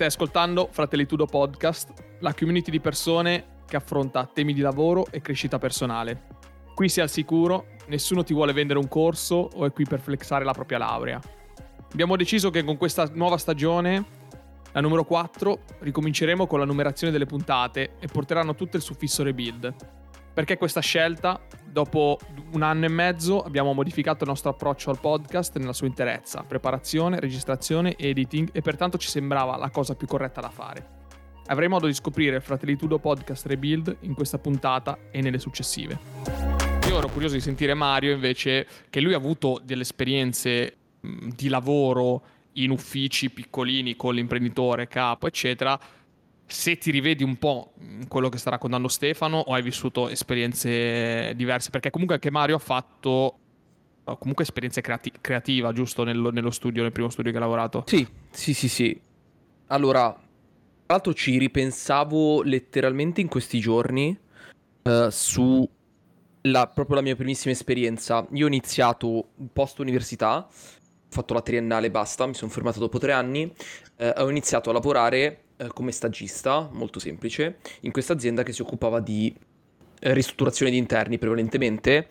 [0.00, 5.58] Stai ascoltando Fratellitudo Podcast, la community di persone che affronta temi di lavoro e crescita
[5.58, 6.22] personale.
[6.74, 10.42] Qui sei al sicuro, nessuno ti vuole vendere un corso o è qui per flexare
[10.42, 11.20] la propria laurea.
[11.92, 14.02] Abbiamo deciso che con questa nuova stagione,
[14.72, 19.74] la numero 4, ricominceremo con la numerazione delle puntate e porteranno tutte il suffisso rebuild.
[20.32, 21.40] Perché questa scelta?
[21.64, 22.18] Dopo
[22.52, 27.18] un anno e mezzo abbiamo modificato il nostro approccio al podcast nella sua interezza, preparazione,
[27.18, 30.98] registrazione, editing e pertanto ci sembrava la cosa più corretta da fare.
[31.46, 35.98] Avrai modo di scoprire Fratellitudo Podcast Rebuild in questa puntata e nelle successive.
[36.88, 42.22] Io ero curioso di sentire Mario invece, che lui ha avuto delle esperienze di lavoro
[42.54, 45.78] in uffici piccolini con l'imprenditore, capo, eccetera.
[46.50, 47.72] Se ti rivedi un po'
[48.08, 51.70] quello che sta raccontando Stefano o hai vissuto esperienze diverse?
[51.70, 53.38] Perché comunque anche Mario ha fatto
[54.18, 57.84] comunque esperienze creati- creativa, giusto, nello, nello studio, nel primo studio che ha lavorato?
[57.86, 59.00] Sì, sì, sì, sì.
[59.68, 60.22] Allora, tra
[60.86, 64.18] l'altro ci ripensavo letteralmente in questi giorni
[64.82, 65.68] uh, su
[66.42, 68.26] la, proprio la mia primissima esperienza.
[68.32, 70.48] Io ho iniziato post università,
[71.10, 73.52] fatto la triennale e basta, mi sono fermato dopo tre anni,
[73.96, 78.62] uh, ho iniziato a lavorare uh, come stagista, molto semplice, in questa azienda che si
[78.62, 79.34] occupava di
[80.02, 82.08] ristrutturazione di interni prevalentemente,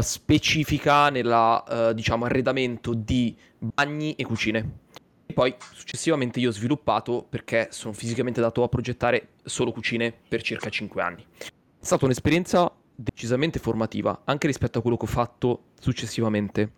[0.00, 4.78] specifica nella, diciamo, arredamento di bagni e cucine.
[5.26, 10.40] E poi successivamente io ho sviluppato perché sono fisicamente dato a progettare solo cucine per
[10.40, 11.24] circa 5 anni.
[11.38, 16.72] È stata un'esperienza decisamente formativa, anche rispetto a quello che ho fatto successivamente.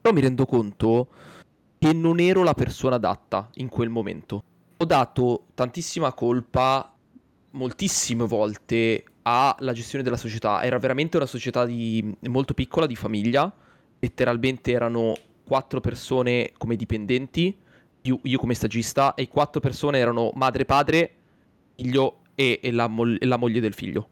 [0.00, 1.08] Però mi rendo conto
[1.78, 4.42] che non ero la persona adatta in quel momento.
[4.76, 6.94] Ho dato tantissima colpa
[7.52, 10.62] moltissime volte alla gestione della società.
[10.62, 13.52] Era veramente una società di, molto piccola, di famiglia.
[13.98, 17.56] Letteralmente erano quattro persone come dipendenti
[18.02, 21.14] io, io come stagista e quattro persone erano madre, padre,
[21.74, 24.08] figlio e, e, la, mo- e la moglie del figlio.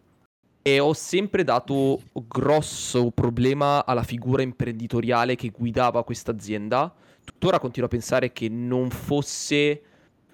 [0.62, 6.92] E ho sempre dato grosso problema alla figura imprenditoriale che guidava questa azienda.
[7.24, 9.82] Tuttora continuo a pensare che non fosse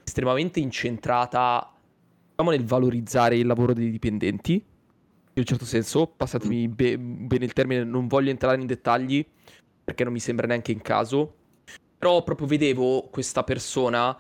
[0.04, 1.72] estremamente incentrata
[2.30, 4.52] diciamo, nel valorizzare il lavoro dei dipendenti.
[4.54, 9.24] In un certo senso, passatemi be- bene il termine, non voglio entrare in dettagli
[9.84, 11.34] perché non mi sembra neanche in caso.
[11.98, 14.16] Però proprio vedevo questa persona,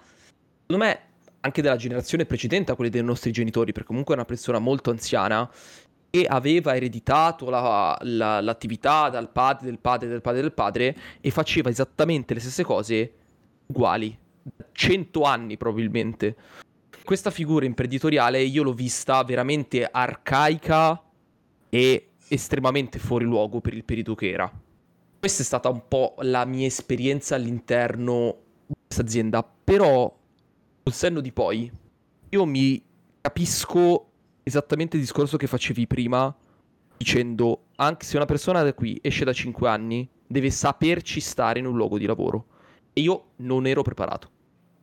[0.66, 1.00] secondo me
[1.40, 4.90] anche della generazione precedente a quelle dei nostri genitori, perché comunque è una persona molto
[4.90, 5.48] anziana,
[6.14, 11.32] e aveva ereditato la, la, l'attività dal padre, del padre, del padre, del padre, e
[11.32, 13.12] faceva esattamente le stesse cose
[13.66, 14.16] uguali,
[14.70, 16.36] cento anni probabilmente.
[17.02, 21.02] Questa figura imprenditoriale io l'ho vista veramente arcaica
[21.68, 24.48] e estremamente fuori luogo per il periodo che era.
[25.18, 28.36] Questa è stata un po' la mia esperienza all'interno
[28.68, 30.16] di questa azienda, però
[30.80, 31.68] col senno di poi
[32.28, 32.80] io mi
[33.20, 34.10] capisco
[34.44, 36.34] esattamente il discorso che facevi prima
[36.96, 41.66] dicendo anche se una persona da qui esce da 5 anni deve saperci stare in
[41.66, 42.46] un luogo di lavoro
[42.92, 44.30] e io non ero preparato.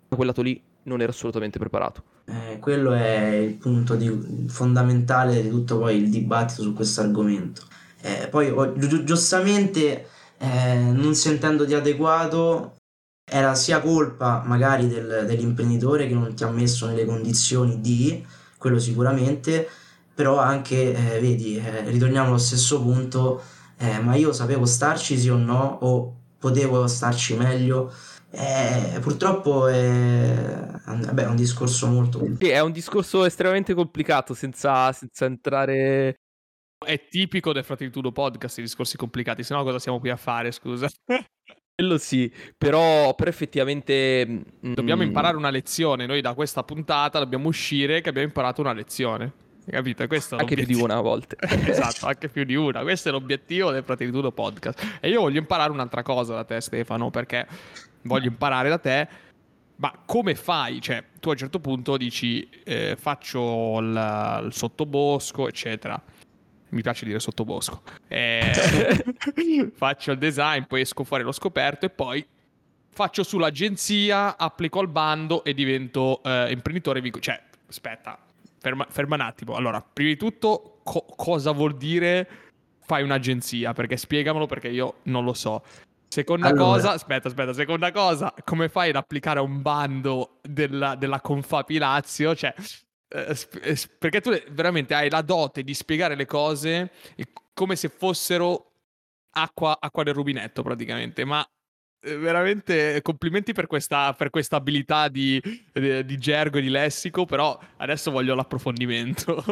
[0.10, 2.04] Da quel lato lì non ero assolutamente preparato.
[2.26, 7.64] Eh, quello è il punto di, fondamentale di tutto poi il dibattito su questo argomento.
[8.02, 10.08] Eh, poi gi- giustamente
[10.38, 12.76] eh, non sentendo di adeguato
[13.24, 18.26] era sia colpa magari del, dell'imprenditore che non ti ha messo nelle condizioni di,
[18.62, 19.68] quello sicuramente,
[20.14, 23.42] però anche, eh, vedi, eh, ritorniamo allo stesso punto,
[23.78, 27.92] eh, ma io sapevo starci sì o no, o potevo starci meglio.
[28.30, 34.90] Eh, purtroppo è, vabbè, è, un discorso molto sì, è un discorso estremamente complicato senza,
[34.94, 36.22] senza entrare
[36.86, 40.52] è tipico del Fratellitudo Podcast i discorsi complicati, se no cosa siamo qui a fare,
[40.52, 40.88] scusa?
[41.82, 44.24] Quello sì, però, però effettivamente...
[44.28, 48.72] Mm, dobbiamo imparare una lezione, noi da questa puntata dobbiamo uscire che abbiamo imparato una
[48.72, 49.34] lezione.
[49.68, 50.06] Capito?
[50.06, 51.38] Questo anche più di una a volte.
[51.42, 52.82] esatto, anche più di una.
[52.82, 55.00] Questo è l'obiettivo del Fratellitudo Podcast.
[55.00, 57.48] E io voglio imparare un'altra cosa da te, Stefano, perché
[58.04, 59.08] voglio imparare da te...
[59.78, 60.80] Ma come fai?
[60.80, 66.00] Cioè, tu a un certo punto dici eh, faccio il, il sottobosco, eccetera
[66.72, 67.82] mi piace dire sottobosco.
[68.08, 68.52] Eh,
[69.76, 72.26] faccio il design, poi esco fuori lo scoperto e poi
[72.94, 77.02] faccio sull'agenzia, applico al bando e divento eh, imprenditore.
[77.20, 78.18] Cioè, aspetta,
[78.60, 79.56] ferma, ferma, un attimo.
[79.56, 82.28] Allora, prima di tutto, co- cosa vuol dire
[82.82, 83.74] fai un'agenzia?
[83.74, 85.64] Perché spiegamelo perché io non lo so.
[86.08, 86.64] Seconda allora.
[86.64, 92.36] cosa, aspetta, aspetta, seconda cosa, come fai ad applicare a un bando della, della Confapilazio?
[92.36, 92.54] Cioè,
[93.98, 96.92] perché tu veramente hai la dote di spiegare le cose
[97.54, 98.72] come se fossero
[99.32, 101.46] acqua, acqua del rubinetto praticamente, ma
[102.04, 105.40] eh, veramente complimenti per questa, per questa abilità di,
[105.72, 109.44] di, di, gergo e di lessico, però adesso voglio l'approfondimento.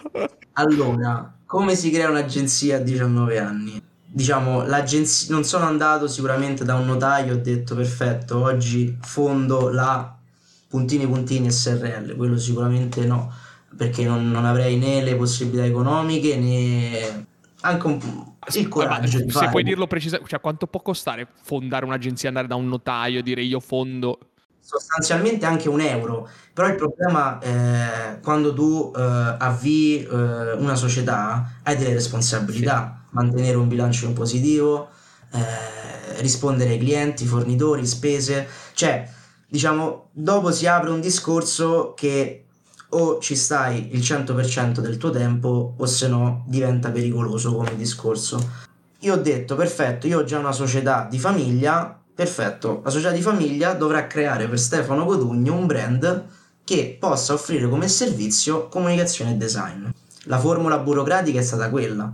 [0.54, 3.80] allora, come si crea un'agenzia a 19 anni?
[4.04, 10.18] Diciamo, l'agenzia, non sono andato sicuramente da un notaio, ho detto perfetto, oggi fondo la
[10.72, 13.30] puntini puntini SRL, quello sicuramente no,
[13.76, 17.26] perché non, non avrei né le possibilità economiche né
[17.60, 19.50] anche un po' il coraggio se fare.
[19.50, 23.42] puoi dirlo precisamente, cioè quanto può costare fondare un'agenzia, andare da un notaio e dire
[23.42, 24.18] io fondo?
[24.60, 29.00] Sostanzialmente anche un euro, però il problema è quando tu eh,
[29.38, 33.14] avvii eh, una società hai delle responsabilità, sì.
[33.14, 34.88] mantenere un bilancio in positivo,
[35.32, 39.06] eh, rispondere ai clienti, fornitori, spese, cioè
[39.52, 42.46] diciamo dopo si apre un discorso che
[42.88, 48.70] o ci stai il 100% del tuo tempo o se no diventa pericoloso come discorso.
[49.00, 53.20] Io ho detto, perfetto, io ho già una società di famiglia, perfetto, la società di
[53.20, 56.26] famiglia dovrà creare per Stefano Codugno un brand
[56.64, 59.86] che possa offrire come servizio comunicazione e design.
[60.24, 62.10] La formula burocratica è stata quella.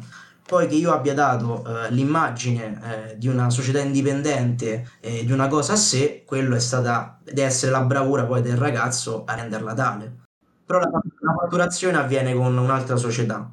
[0.49, 2.81] Poi che io abbia dato eh, l'immagine
[3.11, 7.45] eh, di una società indipendente, eh, di una cosa a sé, quello è stata, deve
[7.45, 10.27] essere la bravura poi del ragazzo a renderla tale
[10.69, 10.91] però la,
[11.21, 13.51] la fatturazione avviene con un'altra società.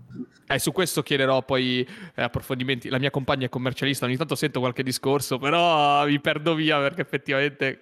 [0.47, 2.89] Eh, su questo chiederò poi eh, approfondimenti.
[2.89, 7.01] La mia compagna è commercialista, ogni tanto sento qualche discorso, però mi perdo via perché
[7.01, 7.79] effettivamente...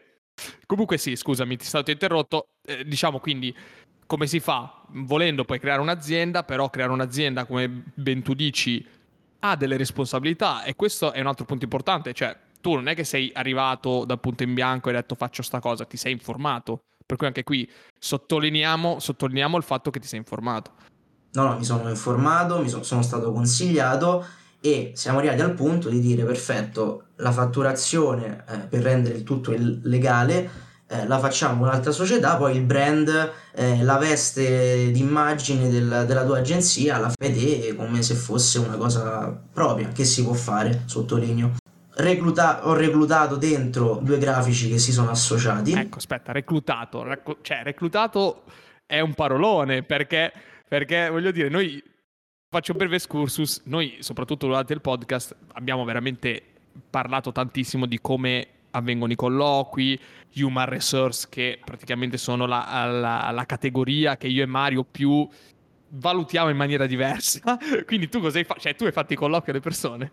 [0.67, 2.45] Comunque sì, scusami, ti stato interrotto.
[2.65, 3.55] Eh, diciamo quindi
[4.05, 4.83] come si fa?
[4.89, 8.85] Volendo poi creare un'azienda, però creare un'azienda, come ben tu dici,
[9.45, 13.03] ha delle responsabilità e questo è un altro punto importante, cioè tu non è che
[13.03, 16.83] sei arrivato dal punto in bianco e hai detto faccio sta cosa, ti sei informato
[17.05, 17.69] per cui anche qui
[17.99, 20.71] sottolineiamo, sottolineiamo il fatto che ti sei informato.
[21.33, 24.25] No, no, mi sono informato, mi so, sono stato consigliato
[24.61, 29.53] e siamo arrivati al punto di dire perfetto, la fatturazione eh, per rendere il tutto
[29.57, 36.23] legale eh, la facciamo un'altra società, poi il brand, eh, la veste d'immagine del, della
[36.23, 41.55] tua agenzia la vede come se fosse una cosa propria che si può fare, sottolineo
[41.95, 45.73] recluta- ho reclutato dentro due grafici che si sono associati.
[45.73, 48.43] Ecco, aspetta, reclutato, rec- cioè reclutato
[48.85, 50.31] è un parolone perché,
[50.67, 51.81] perché voglio dire, noi
[52.49, 56.41] faccio un breve excursus, noi soprattutto durante il podcast abbiamo veramente
[56.89, 59.99] parlato tantissimo di come avvengono i colloqui,
[60.35, 65.27] human resource che praticamente sono la, la, la categoria che io e Mario più
[65.89, 67.57] valutiamo in maniera diversa.
[67.85, 68.61] Quindi tu cosa hai fatto?
[68.61, 70.11] Cioè tu hai fatto i colloqui alle persone?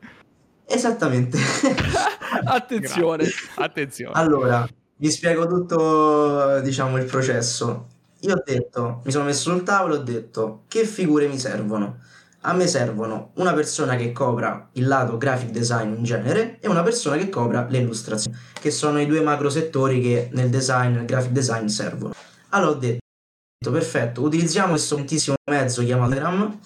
[0.67, 1.39] Esattamente.
[2.45, 3.27] attenzione,
[3.57, 4.13] attenzione.
[4.15, 7.87] Allora, vi spiego tutto, diciamo, il processo.
[8.21, 11.99] Io ho detto, mi sono messo sul tavolo e ho detto, che figure mi servono?
[12.43, 16.83] A me servono una persona che copra il lato graphic design in genere e una
[16.83, 21.05] persona che copra le illustrazioni, che sono i due macro settori che nel design, nel
[21.05, 22.15] graphic design servono.
[22.51, 26.59] Allora ho detto, perfetto, utilizziamo questo moltissimo mezzo chiamato Telegram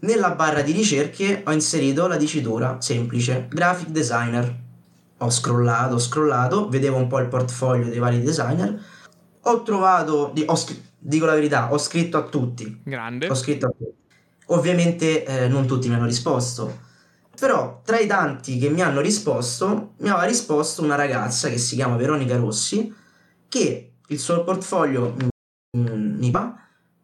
[0.00, 4.58] nella barra di ricerche ho inserito la dicitura semplice graphic designer.
[5.18, 8.82] Ho scrollato, ho scrollato, vedevo un po' il portfolio dei vari designer.
[9.42, 10.58] Ho trovato, ho
[10.98, 12.80] dico la verità, ho scritto a tutti.
[12.82, 13.28] Grande.
[13.28, 13.99] Ho scritto a tutti.
[14.50, 16.88] Ovviamente eh, non tutti mi hanno risposto.
[17.38, 21.74] Però tra i tanti che mi hanno risposto, mi aveva risposto una ragazza che si
[21.74, 22.94] chiama Veronica Rossi,
[23.48, 25.14] che il suo portfolio
[25.72, 26.60] mi fa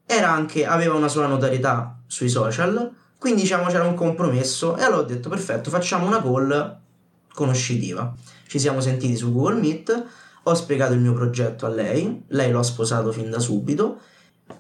[0.07, 5.01] era anche, aveva una sola notorietà sui social, quindi diciamo c'era un compromesso e allora
[5.01, 6.79] ho detto perfetto, facciamo una call
[7.33, 8.15] conoscitiva.
[8.47, 10.05] Ci siamo sentiti su Google Meet,
[10.45, 14.01] ho spiegato il mio progetto a lei, lei lo ha sposato fin da subito.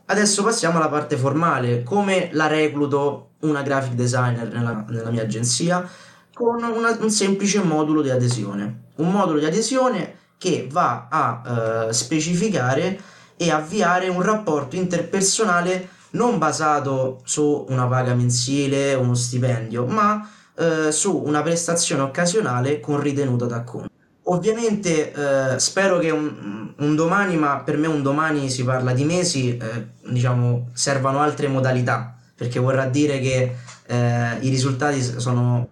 [0.07, 5.89] Adesso passiamo alla parte formale, come la recluto una graphic designer nella, nella mia agenzia
[6.33, 8.85] con una, un semplice modulo di adesione.
[8.97, 13.01] Un modulo di adesione che va a uh, specificare
[13.37, 20.27] e avviare un rapporto interpersonale non basato su una paga mensile, uno stipendio, ma
[20.59, 23.91] eh, su una prestazione occasionale con ritenuta d'acconto.
[24.29, 29.05] Ovviamente eh, spero che un, un, domani, ma per me un domani si parla di
[29.05, 33.57] mesi, eh, diciamo, servano altre modalità, perché vorrà dire che
[33.87, 35.69] eh, i risultati sono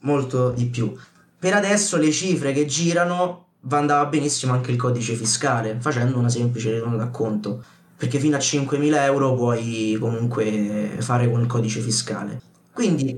[0.00, 0.94] molto di più.
[1.38, 6.72] Per adesso le cifre che girano andava benissimo anche il codice fiscale, facendo una semplice
[6.72, 7.62] ritorno d'acconto,
[7.94, 12.40] perché fino a 5.000 euro puoi comunque fare con il codice fiscale.
[12.72, 13.14] Quindi,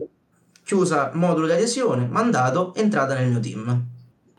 [0.65, 3.93] chiusa modulo di adesione, mandato, entrata nel mio team.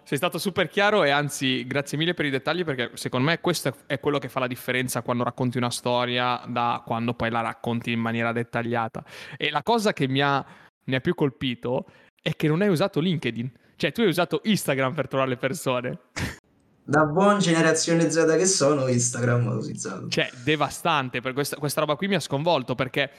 [0.05, 3.75] Sei stato super chiaro e anzi grazie mille per i dettagli perché secondo me questo
[3.87, 7.91] è quello che fa la differenza quando racconti una storia da quando poi la racconti
[7.91, 9.03] in maniera dettagliata.
[9.35, 10.45] E la cosa che mi ha,
[10.83, 11.87] mi ha più colpito
[12.21, 15.99] è che non hai usato LinkedIn Cioè, tu hai usato Instagram per trovare le persone.
[16.83, 20.07] Da buon generazione Z che sono, Instagram ho usato.
[20.07, 21.19] Cioè, devastante.
[21.19, 23.09] Per questa, questa roba qui mi ha sconvolto perché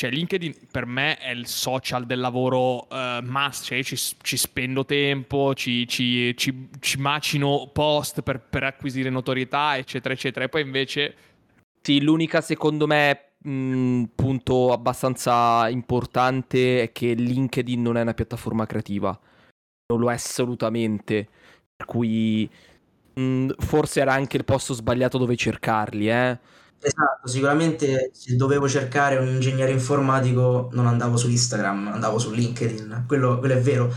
[0.00, 4.86] cioè, LinkedIn per me è il social del lavoro uh, must, cioè ci, ci, spendo
[4.86, 10.46] tempo, ci, ci, ci macino post per, per, acquisire notorietà, eccetera, eccetera.
[10.46, 11.14] E poi invece...
[11.82, 18.64] Sì, l'unica secondo me mh, punto abbastanza importante è che LinkedIn non è una piattaforma
[18.64, 19.10] creativa.
[19.88, 21.28] Non lo è assolutamente.
[21.76, 22.48] Per cui
[23.12, 26.38] mh, forse era anche il posto sbagliato dove cercarli, eh
[26.82, 33.04] Esatto, sicuramente se dovevo cercare un ingegnere informatico non andavo su Instagram, andavo su LinkedIn,
[33.06, 33.92] quello, quello è vero.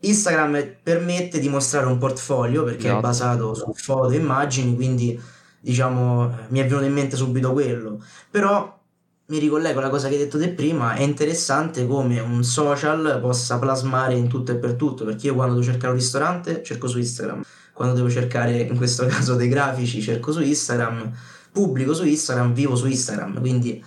[0.00, 2.98] Instagram permette di mostrare un portfolio perché Esatto.
[2.98, 5.20] è basato su foto e immagini, quindi
[5.60, 8.00] diciamo mi è venuto in mente subito quello.
[8.30, 8.78] Però
[9.26, 13.58] mi ricollego alla cosa che hai detto te prima, è interessante come un social possa
[13.58, 16.98] plasmare in tutto e per tutto, perché io quando devo cercare un ristorante cerco su
[16.98, 21.12] Instagram, quando devo cercare in questo caso dei grafici cerco su Instagram
[21.52, 23.84] pubblico su Instagram, vivo su Instagram, quindi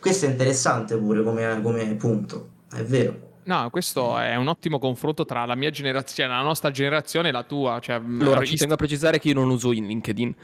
[0.00, 3.26] questo è interessante pure come, come punto, è vero.
[3.48, 7.44] No, questo è un ottimo confronto tra la mia generazione, la nostra generazione e la
[7.44, 7.78] tua.
[7.80, 10.34] Cioè, allora, ci tengo a precisare che io non uso in LinkedIn,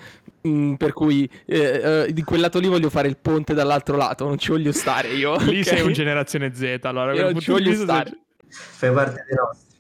[0.49, 4.25] mm, per cui eh, eh, di quel lato lì voglio fare il ponte dall'altro lato,
[4.25, 5.37] non ci voglio stare io.
[5.37, 5.65] Lì okay?
[5.65, 7.13] sei un generazione Z, allora.
[7.13, 8.21] Io non ci voglio stare.
[8.49, 9.74] Fai parte dei nostri.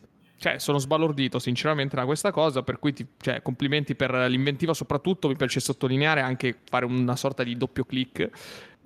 [0.45, 5.27] Cioè, sono sbalordito sinceramente da questa cosa, per cui ti, cioè, complimenti per l'inventiva soprattutto,
[5.27, 8.29] mi piace sottolineare anche fare una sorta di doppio clic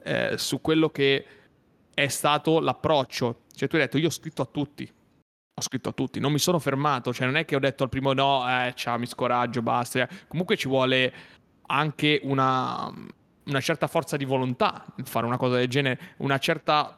[0.05, 1.27] eh, su quello che
[1.93, 3.41] è stato l'approccio.
[3.53, 4.89] Cioè, tu hai detto, io ho scritto a tutti,
[5.53, 7.89] ho scritto a tutti, non mi sono fermato, cioè non è che ho detto al
[7.89, 10.09] primo no, eh, ciao, mi scoraggio, basta.
[10.29, 11.13] Comunque ci vuole
[11.67, 12.89] anche una,
[13.47, 16.98] una certa forza di volontà fare una cosa del genere, una certa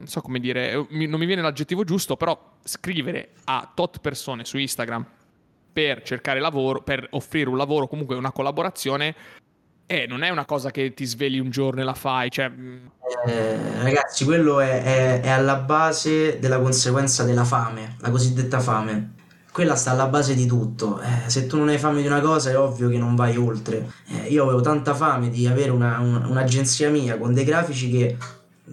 [0.00, 4.46] non so come dire, eh, non mi viene l'aggettivo giusto, però scrivere a tot persone
[4.46, 5.06] su Instagram
[5.70, 9.14] per cercare lavoro, per offrire un lavoro, comunque una collaborazione,
[9.84, 12.30] eh, non è una cosa che ti svegli un giorno e la fai.
[12.30, 12.48] Cioè...
[12.48, 12.86] Mm.
[13.26, 19.16] Eh, ragazzi, quello è, è, è, alla base della conseguenza della fame, la cosiddetta fame.
[19.52, 20.98] Quella sta alla base di tutto.
[21.02, 23.90] Eh, se tu non hai fame di una cosa, è ovvio che non vai oltre.
[24.06, 28.16] Eh, io avevo tanta fame di avere una, un, un'agenzia mia con dei grafici che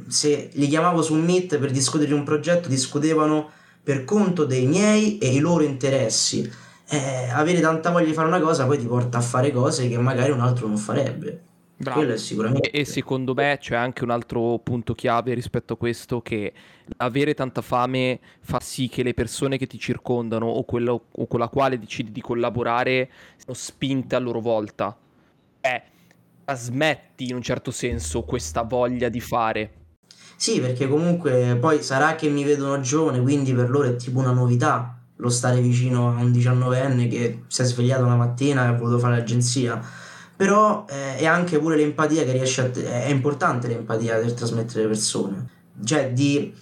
[0.07, 3.49] se li chiamavo su Meet per discutere un progetto, discutevano
[3.83, 6.49] per conto dei miei e i loro interessi.
[6.89, 9.97] Eh, avere tanta voglia di fare una cosa poi ti porta a fare cose che
[9.97, 11.41] magari un altro non farebbe.
[11.79, 11.99] Bravo.
[11.99, 12.71] Quello è sicuramente.
[12.71, 16.51] E, e secondo me c'è anche un altro punto chiave rispetto a questo: che
[16.97, 21.39] avere tanta fame fa sì che le persone che ti circondano o, quello, o con
[21.39, 24.97] la quale decidi di collaborare siano spinte a loro volta.
[25.61, 25.83] Eh,
[26.45, 29.71] trasmetti in un certo senso questa voglia di fare.
[30.37, 34.31] Sì, perché comunque poi sarà che mi vedono giovane, quindi per loro è tipo una
[34.31, 38.73] novità lo stare vicino a un diciannovenne che si è svegliato una mattina e ha
[38.73, 39.81] voluto fare l'agenzia.
[40.35, 42.69] Però eh, è anche pure l'empatia che riesce a...
[42.69, 45.47] Te- è importante l'empatia per trasmettere le persone.
[45.83, 46.53] Cioè di...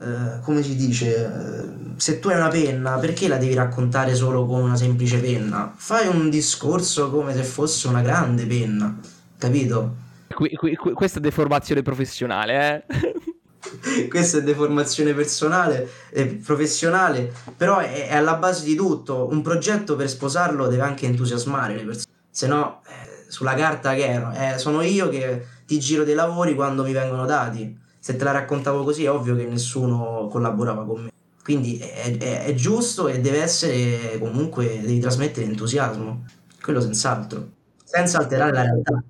[0.00, 4.46] Eh, come si dice, eh, se tu hai una penna, perché la devi raccontare solo
[4.46, 5.72] con una semplice penna?
[5.76, 8.96] Fai un discorso come se fosse una grande penna,
[9.38, 10.02] capito?
[10.34, 13.14] Qui, qui, questa è deformazione professionale, eh?
[14.08, 19.28] questa è deformazione personale e professionale, però è, è, alla base di tutto.
[19.30, 24.06] Un progetto per sposarlo deve anche entusiasmare le persone, se no eh, sulla carta che
[24.06, 27.82] ero, eh, sono io che ti giro dei lavori quando mi vengono dati.
[27.98, 31.10] Se te la raccontavo così è ovvio che nessuno collaborava con me.
[31.42, 36.24] Quindi è, è, è giusto e deve essere comunque, devi trasmettere entusiasmo,
[36.60, 37.48] quello senz'altro,
[37.84, 39.04] senza alterare la realtà.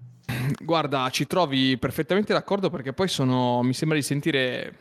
[0.61, 4.79] Guarda, ci trovi perfettamente d'accordo perché poi sono, mi sembra di sentire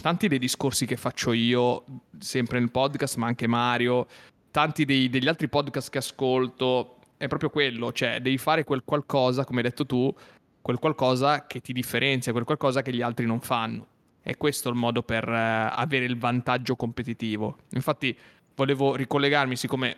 [0.00, 1.84] tanti dei discorsi che faccio io,
[2.18, 4.06] sempre nel podcast, ma anche Mario,
[4.50, 9.44] tanti dei, degli altri podcast che ascolto, è proprio quello, cioè devi fare quel qualcosa,
[9.44, 10.12] come hai detto tu,
[10.60, 13.86] quel qualcosa che ti differenzia, quel qualcosa che gli altri non fanno.
[14.22, 17.58] E questo è il modo per eh, avere il vantaggio competitivo.
[17.72, 18.16] Infatti
[18.54, 19.96] volevo ricollegarmi, siccome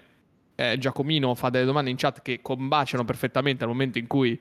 [0.56, 4.38] eh, Giacomino fa delle domande in chat che combaciano perfettamente al momento in cui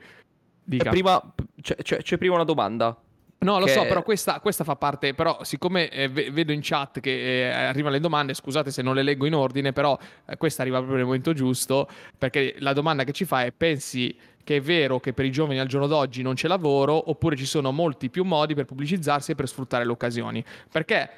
[0.68, 0.90] Dica.
[0.90, 1.22] Prima,
[1.62, 2.98] c'è, c'è, c'è, prima una domanda.
[3.38, 3.74] No, lo che...
[3.74, 7.94] so, però questa, questa, fa parte, però siccome eh, vedo in chat che eh, arrivano
[7.94, 11.06] le domande, scusate se non le leggo in ordine, però eh, questa arriva proprio nel
[11.06, 15.26] momento giusto, perché la domanda che ci fa è pensi che è vero che per
[15.26, 18.66] i giovani al giorno d'oggi non c'è lavoro, oppure ci sono molti più modi per
[18.66, 20.44] pubblicizzarsi e per sfruttare le occasioni?
[20.72, 21.10] Perché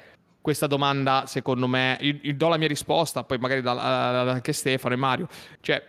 [0.42, 4.32] questa domanda, secondo me, io, io do la mia risposta, poi magari da, da, da
[4.32, 5.28] anche Stefano e Mario,
[5.60, 5.82] cioè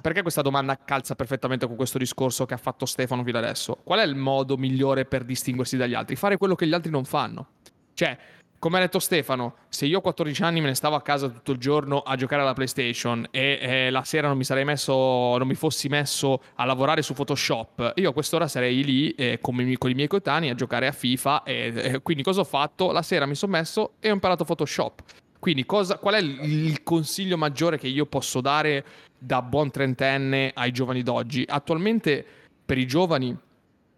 [0.00, 3.78] perché questa domanda calza perfettamente con questo discorso che ha fatto Stefano fino adesso?
[3.82, 6.16] Qual è il modo migliore per distinguersi dagli altri?
[6.16, 7.48] Fare quello che gli altri non fanno.
[7.94, 8.16] Cioè,
[8.60, 11.52] come ha detto Stefano, se io a 14 anni me ne stavo a casa tutto
[11.52, 14.92] il giorno a giocare alla PlayStation e eh, la sera non mi sarei messo,
[15.38, 19.58] non mi fossi messo a lavorare su Photoshop, io a quest'ora sarei lì eh, con,
[19.62, 21.42] i, con, i miei coetanei a giocare a FIFA.
[21.44, 22.92] E, eh, quindi cosa ho fatto?
[22.92, 25.02] La sera mi sono messo e ho imparato Photoshop.
[25.38, 28.84] Quindi cosa, qual è il, il consiglio maggiore che io posso dare
[29.22, 31.44] da buon trentenne ai giovani d'oggi?
[31.46, 32.24] Attualmente
[32.64, 33.36] per i giovani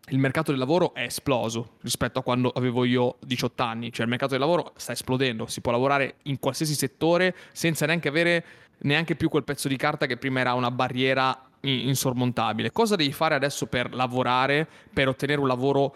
[0.09, 4.11] il mercato del lavoro è esploso rispetto a quando avevo io 18 anni, cioè il
[4.11, 8.45] mercato del lavoro sta esplodendo, si può lavorare in qualsiasi settore senza neanche avere
[8.79, 12.73] neanche più quel pezzo di carta che prima era una barriera insormontabile.
[12.73, 15.95] Cosa devi fare adesso per lavorare, per ottenere un lavoro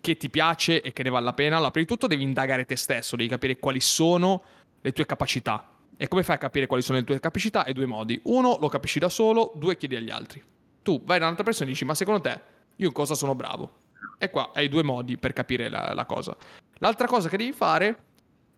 [0.00, 1.56] che ti piace e che ne vale la pena?
[1.56, 4.42] Allora, prima di tutto devi indagare te stesso, devi capire quali sono
[4.80, 5.77] le tue capacità.
[6.00, 7.64] E come fai a capire quali sono le tue capacità?
[7.64, 8.20] Hai due modi.
[8.24, 10.40] Uno, lo capisci da solo, due, chiedi agli altri.
[10.80, 12.40] Tu vai da un'altra persona e dici, ma secondo te
[12.76, 13.72] io in cosa sono bravo.
[14.16, 16.36] E qua hai due modi per capire la, la cosa.
[16.78, 17.98] L'altra cosa che devi fare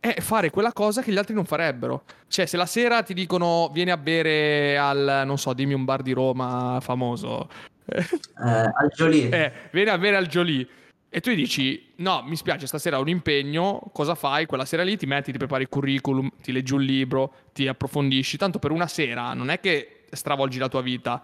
[0.01, 2.05] è fare quella cosa che gli altri non farebbero.
[2.29, 6.03] Cioè, se la sera ti dicono vieni a bere al, non so, dimmi un bar
[6.03, 7.49] di Roma famoso.
[7.87, 8.03] Eh,
[8.37, 9.29] al Jolie.
[9.31, 10.69] Eh, vieni a bere al Jolie.
[11.13, 14.47] E tu gli dici, no, mi spiace, stasera ho un impegno, cosa fai?
[14.47, 18.37] Quella sera lì ti metti, ti prepari il curriculum, ti leggi un libro, ti approfondisci.
[18.37, 21.21] Tanto per una sera non è che stravolgi la tua vita.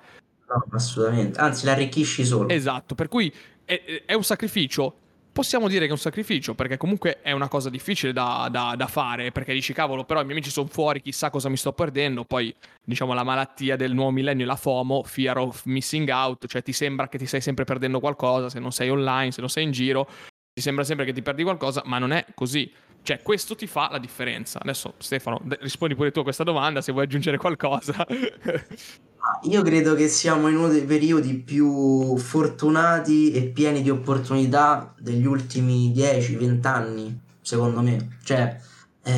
[0.48, 1.38] No, assolutamente.
[1.38, 2.48] Anzi, l'arricchisci solo.
[2.48, 3.32] Esatto, per cui
[3.64, 4.96] è, è, un sacrificio.
[5.36, 8.86] Possiamo dire che è un sacrificio perché comunque è una cosa difficile da, da, da
[8.86, 12.24] fare perché dici cavolo però i miei amici sono fuori chissà cosa mi sto perdendo
[12.24, 16.72] poi diciamo la malattia del nuovo millennio la FOMO fear of missing out cioè ti
[16.72, 19.72] sembra che ti stai sempre perdendo qualcosa se non sei online se non sei in
[19.72, 20.08] giro
[20.54, 23.88] ti sembra sempre che ti perdi qualcosa ma non è così cioè, questo ti fa
[23.88, 24.58] la differenza.
[24.60, 28.04] Adesso, Stefano, rispondi pure tu a questa domanda se vuoi aggiungere qualcosa.
[29.42, 35.26] Io credo che siamo in uno dei periodi più fortunati e pieni di opportunità degli
[35.26, 38.18] ultimi 10-20 anni, secondo me.
[38.24, 38.58] Cioè,
[39.02, 39.12] eh,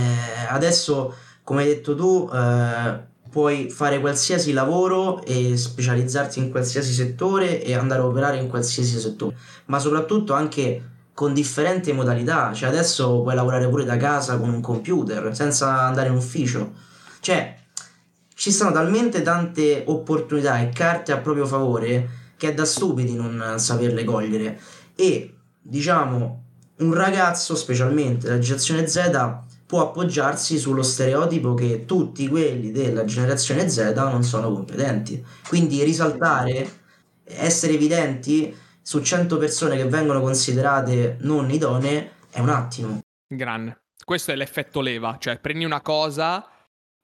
[0.49, 7.63] adesso, come hai detto tu, eh, puoi fare qualsiasi lavoro e specializzarti in qualsiasi settore
[7.63, 10.83] e andare a operare in qualsiasi settore, ma soprattutto anche
[11.15, 12.53] con differenti modalità.
[12.53, 16.73] Cioè, adesso puoi lavorare pure da casa con un computer senza andare in ufficio.
[17.21, 17.58] Cioè,
[18.39, 23.55] ci sono talmente tante opportunità e carte a proprio favore che è da stupidi non
[23.57, 24.61] saperle cogliere.
[24.95, 26.45] E diciamo,
[26.77, 33.69] un ragazzo, specialmente la generazione Z, può appoggiarsi sullo stereotipo che tutti quelli della generazione
[33.69, 35.21] Z non sono competenti.
[35.49, 36.71] Quindi risaltare,
[37.25, 43.01] essere evidenti su 100 persone che vengono considerate non idonee è un attimo.
[43.27, 43.81] Grande.
[44.05, 46.49] Questo è l'effetto leva, cioè prendi una cosa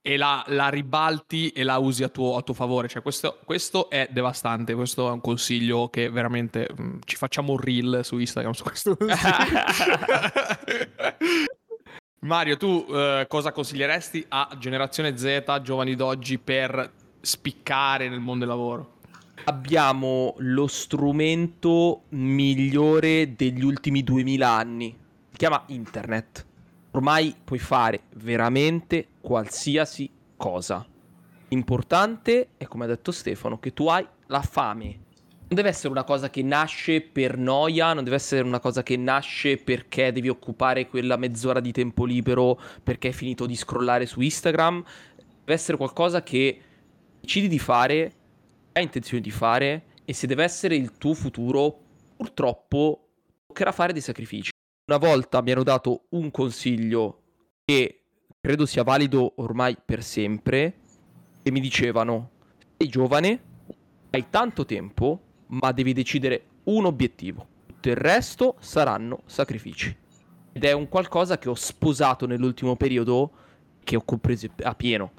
[0.06, 2.88] e la, la ribalti e la usi a tuo, a tuo favore.
[2.88, 4.74] Cioè, questo, questo, è devastante.
[4.74, 8.62] Questo è un consiglio che veramente mh, mm, ci facciamo un reel su Instagram su
[8.64, 8.98] questo.
[12.20, 18.54] Mario, tu eh, cosa consiglieresti a generazione Z, giovani d'oggi, per spiccare nel mondo del
[18.54, 18.92] lavoro?
[19.44, 24.96] abbiamo lo strumento migliore degli ultimi 2000 anni.
[25.30, 26.46] Si chiama internet.
[26.94, 30.86] Ormai puoi fare veramente qualsiasi cosa.
[31.48, 35.02] Importante è, come ha detto Stefano, che tu hai la fame.
[35.46, 38.96] Non deve essere una cosa che nasce per noia, non deve essere una cosa che
[38.96, 44.20] nasce perché devi occupare quella mezz'ora di tempo libero perché hai finito di scrollare su
[44.20, 44.82] Instagram.
[45.16, 46.60] Deve essere qualcosa che
[47.20, 48.12] decidi di fare
[48.76, 51.78] hai intenzione di fare e se deve essere il tuo futuro,
[52.16, 53.08] purtroppo
[53.46, 54.53] toccherà fare dei sacrifici.
[54.86, 57.22] Una volta mi hanno dato un consiglio
[57.64, 58.02] che
[58.38, 60.74] credo sia valido ormai per sempre
[61.42, 62.32] e mi dicevano
[62.76, 63.40] sei giovane,
[64.10, 67.46] hai tanto tempo, ma devi decidere un obiettivo.
[67.64, 69.96] Tutto il resto saranno sacrifici.
[70.52, 73.30] Ed è un qualcosa che ho sposato nell'ultimo periodo
[73.82, 75.12] che ho compreso a pieno.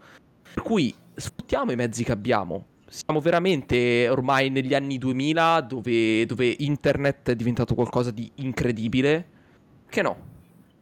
[0.53, 6.55] Per cui sfruttiamo i mezzi che abbiamo siamo veramente ormai negli anni 2000 dove, dove
[6.59, 9.33] internet è diventato qualcosa di incredibile.
[9.89, 10.33] Che no.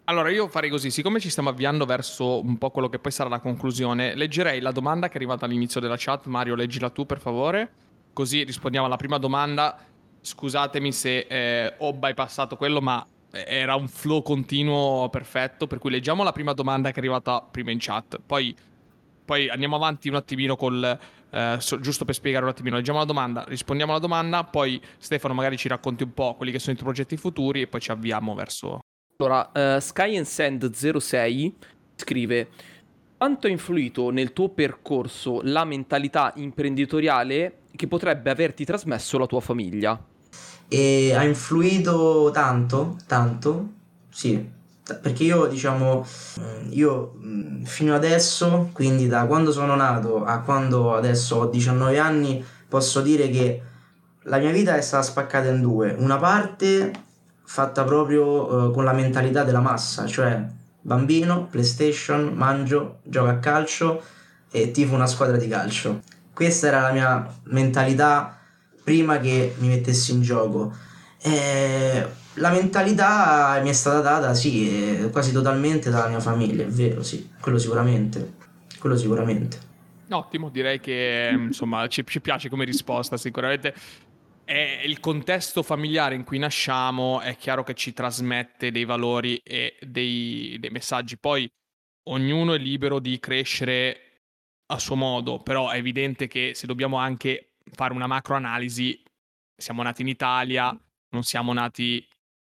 [0.05, 3.29] Allora, io farei così, siccome ci stiamo avviando verso un po' quello che poi sarà
[3.29, 6.25] la conclusione, leggerei la domanda che è arrivata all'inizio della chat.
[6.25, 7.71] Mario, leggila tu per favore,
[8.11, 9.77] così rispondiamo alla prima domanda.
[10.19, 16.23] Scusatemi se eh, ho bypassato quello, ma era un flow continuo perfetto, per cui leggiamo
[16.23, 18.55] la prima domanda che è arrivata prima in chat, poi,
[19.25, 20.99] poi andiamo avanti un attimino col,
[21.31, 25.33] eh, so, giusto per spiegare un attimino, leggiamo la domanda, rispondiamo alla domanda, poi Stefano
[25.33, 27.89] magari ci racconti un po' quelli che sono i tuoi progetti futuri e poi ci
[27.89, 28.81] avviamo verso...
[29.17, 31.55] Allora, uh, Sky and Sand 06
[31.95, 32.47] scrive
[33.17, 39.39] quanto ha influito nel tuo percorso la mentalità imprenditoriale che potrebbe averti trasmesso la tua
[39.39, 39.97] famiglia?
[40.67, 43.69] E ha influito tanto, tanto,
[44.09, 44.45] sì,
[44.83, 46.05] perché io diciamo
[46.71, 47.15] io
[47.63, 53.29] fino adesso quindi da quando sono nato a quando adesso ho 19 anni posso dire
[53.29, 53.61] che
[54.23, 56.91] la mia vita è stata spaccata in due una parte
[57.43, 60.43] fatta proprio uh, con la mentalità della massa cioè
[60.81, 64.01] bambino playstation mangio gioco a calcio
[64.51, 66.01] e tifo una squadra di calcio
[66.33, 68.39] questa era la mia mentalità
[68.83, 70.73] prima che mi mettessi in gioco
[71.21, 77.03] e la mentalità mi è stata data, sì, quasi totalmente dalla mia famiglia, è vero,
[77.03, 78.33] sì, quello sicuramente.
[78.79, 79.71] Quello sicuramente.
[80.09, 83.73] Ottimo, direi che insomma ci, ci piace come risposta, sicuramente.
[84.45, 89.77] È il contesto familiare in cui nasciamo è chiaro che ci trasmette dei valori e
[89.81, 91.17] dei, dei messaggi.
[91.17, 91.49] Poi
[92.09, 94.21] ognuno è libero di crescere
[94.67, 99.01] a suo modo, però è evidente che se dobbiamo anche fare una macro analisi,
[99.55, 100.77] siamo nati in Italia,
[101.09, 102.05] non siamo nati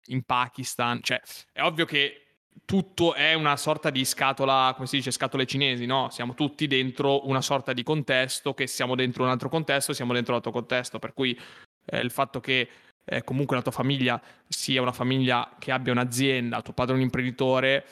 [0.08, 2.24] in Pakistan, cioè è ovvio che
[2.66, 6.10] tutto è una sorta di scatola, come si dice, scatole cinesi, no?
[6.12, 10.32] Siamo tutti dentro una sorta di contesto, che siamo dentro un altro contesto, siamo dentro
[10.34, 11.38] un altro contesto, per cui
[11.86, 12.70] eh, il fatto che
[13.06, 17.04] eh, comunque la tua famiglia sia una famiglia che abbia un'azienda, tuo padre è un
[17.04, 17.86] imprenditore,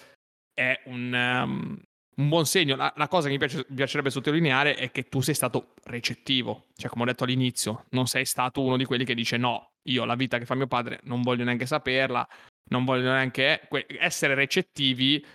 [0.54, 1.82] è un, um,
[2.16, 2.76] un buon segno.
[2.76, 6.68] La, la cosa che mi, piace, mi, piacerebbe sottolineare è che tu sei stato recettivo,
[6.76, 10.06] cioè come ho detto all'inizio, non sei stato uno di quelli che dice no, io
[10.06, 12.28] la vita che fa mio padre non voglio neanche saperla,
[12.70, 13.68] non voglio neanche
[14.00, 15.26] essere recettivi.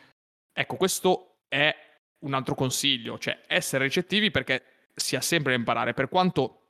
[0.52, 1.74] Ecco, questo è
[2.24, 6.65] un altro consiglio, cioè essere recettivi perché si ha sempre da imparare, per quanto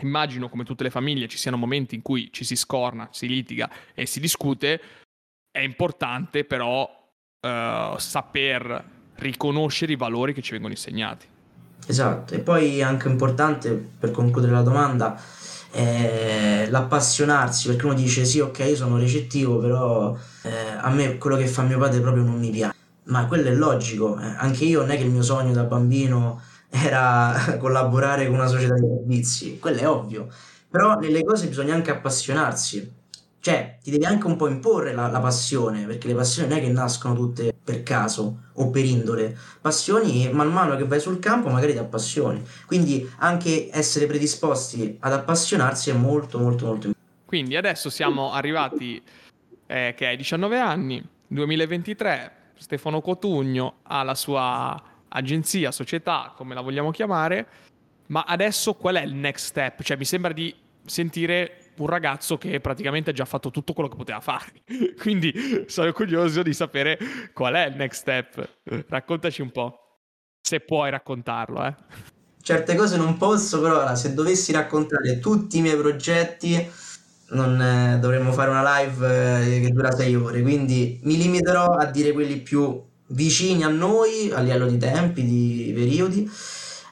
[0.00, 3.70] immagino come tutte le famiglie ci siano momenti in cui ci si scorna, si litiga
[3.94, 4.80] e si discute,
[5.50, 8.84] è importante però uh, saper
[9.16, 11.26] riconoscere i valori che ci vengono insegnati.
[11.86, 15.20] Esatto, e poi anche importante per concludere la domanda
[16.68, 21.46] l'appassionarsi, perché uno dice sì, ok, io sono recettivo, però eh, a me quello che
[21.46, 22.74] fa mio padre proprio non mi piace.
[23.04, 26.40] Ma quello è logico, eh, anche io non è che il mio sogno da bambino
[26.70, 30.28] era collaborare con una società di servizi, quello è ovvio,
[30.68, 33.04] però nelle cose bisogna anche appassionarsi
[33.46, 36.60] cioè ti devi anche un po' imporre la, la, passione, perché le passioni non è
[36.60, 39.38] che nascono tutte per caso o per indole.
[39.60, 42.42] Passioni, man mano che vai sul campo, magari ti appassioni.
[42.66, 47.24] Quindi anche essere predisposti ad appassionarsi è molto, molto, molto importante.
[47.24, 49.00] Quindi adesso siamo arrivati,
[49.66, 54.82] eh, che hai 19 anni, 2023, Stefano Cotugno ha la sua
[55.16, 57.46] agenzia, società, come la vogliamo chiamare,
[58.08, 59.82] ma adesso qual è il next step?
[59.82, 63.96] Cioè mi sembra di sentire un ragazzo che praticamente ha già fatto tutto quello che
[63.96, 64.52] poteva fare.
[65.00, 66.98] Quindi sono curioso di sapere
[67.32, 68.58] qual è il next step.
[68.88, 70.00] Raccontaci un po',
[70.40, 71.66] se puoi raccontarlo.
[71.66, 71.74] Eh.
[72.42, 76.70] Certe cose non posso, però se dovessi raccontare tutti i miei progetti
[77.30, 81.86] non, eh, dovremmo fare una live eh, che dura sei ore, quindi mi limiterò a
[81.86, 86.30] dire quelli più vicini a noi a livello di tempi, di periodi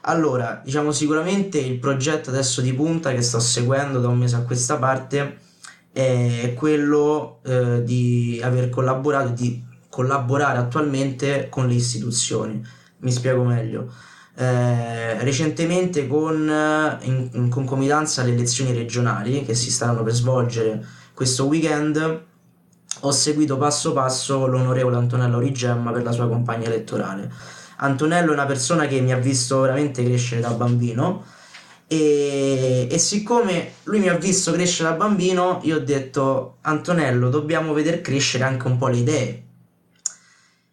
[0.07, 4.41] allora, diciamo sicuramente il progetto adesso di punta che sto seguendo da un mese a
[4.41, 5.39] questa parte
[5.91, 12.63] è quello eh, di aver collaborato, di collaborare attualmente con le istituzioni.
[12.97, 13.91] Mi spiego meglio.
[14.35, 16.53] Eh, recentemente con,
[17.01, 22.23] in, in concomitanza alle elezioni regionali che si staranno per svolgere questo weekend
[23.01, 27.31] ho seguito passo passo l'onorevole Antonello Rigemma per la sua campagna elettorale
[27.77, 31.23] Antonello è una persona che mi ha visto veramente crescere da bambino
[31.87, 37.73] e, e, siccome lui mi ha visto crescere da bambino, io ho detto Antonello, dobbiamo
[37.73, 39.43] vedere crescere anche un po' le idee.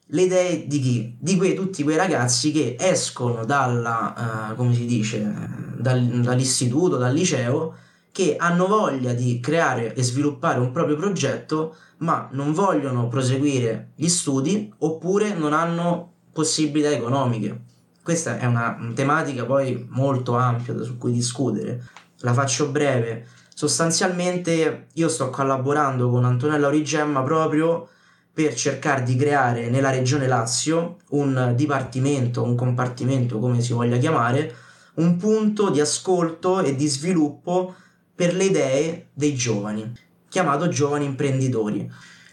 [0.07, 1.17] Le idee di chi?
[1.19, 5.35] Di quei, tutti quei ragazzi che escono dalla, uh, come si dice,
[5.77, 7.75] dal, dall'istituto, dal liceo,
[8.11, 14.09] che hanno voglia di creare e sviluppare un proprio progetto, ma non vogliono proseguire gli
[14.09, 17.61] studi oppure non hanno possibilità economiche.
[18.03, 21.85] Questa è una tematica poi molto ampia su cui discutere.
[22.19, 23.27] La faccio breve.
[23.55, 27.88] Sostanzialmente io sto collaborando con Antonella Origemma proprio
[28.33, 34.55] per cercare di creare nella regione Lazio un dipartimento, un compartimento, come si voglia chiamare,
[34.95, 37.75] un punto di ascolto e di sviluppo
[38.15, 39.93] per le idee dei giovani,
[40.33, 41.87] chiamato giovani imprenditori.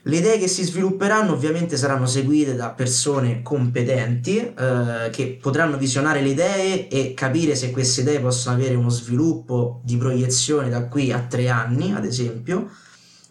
[0.03, 6.21] Le idee che si svilupperanno ovviamente saranno seguite da persone competenti eh, che potranno visionare
[6.21, 11.11] le idee e capire se queste idee possono avere uno sviluppo di proiezione da qui
[11.11, 12.69] a tre anni, ad esempio,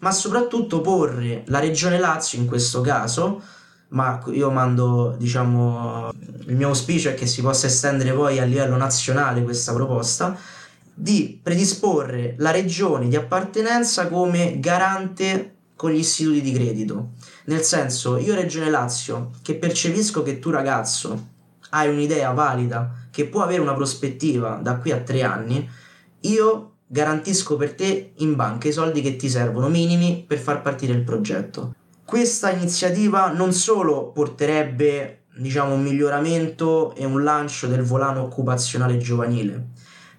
[0.01, 3.41] ma soprattutto porre la regione Lazio in questo caso,
[3.89, 6.11] ma io mando, diciamo,
[6.45, 10.37] il mio auspicio è che si possa estendere poi a livello nazionale questa proposta,
[10.99, 17.11] di predisporre la regione di appartenenza come garante con gli istituti di credito.
[17.45, 21.27] Nel senso, io Regione Lazio, che percepisco che tu ragazzo
[21.69, 25.69] hai un'idea valida, che può avere una prospettiva da qui a tre anni,
[26.21, 30.91] io garantisco per te in banca i soldi che ti servono minimi per far partire
[30.91, 31.75] il progetto.
[32.03, 39.67] Questa iniziativa non solo porterebbe diciamo un miglioramento e un lancio del volano occupazionale giovanile,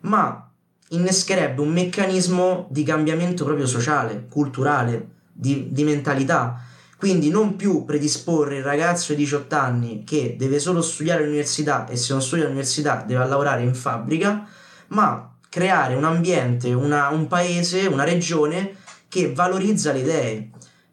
[0.02, 0.49] ma
[0.92, 6.64] innescherebbe un meccanismo di cambiamento proprio sociale, culturale, di, di mentalità.
[6.96, 11.96] Quindi non più predisporre il ragazzo di 18 anni che deve solo studiare all'università e
[11.96, 14.46] se non studia all'università deve lavorare in fabbrica,
[14.88, 18.76] ma creare un ambiente, una, un paese, una regione
[19.08, 20.50] che valorizza le idee.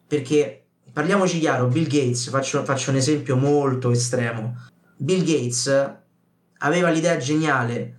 [0.08, 4.56] Perché parliamoci chiaro, Bill Gates, faccio, faccio un esempio molto estremo.
[4.96, 5.96] Bill Gates
[6.60, 7.97] aveva l'idea geniale,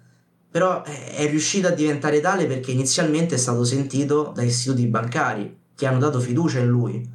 [0.51, 5.87] però è riuscito a diventare tale perché inizialmente è stato sentito da istituti bancari che
[5.87, 7.09] hanno dato fiducia in lui.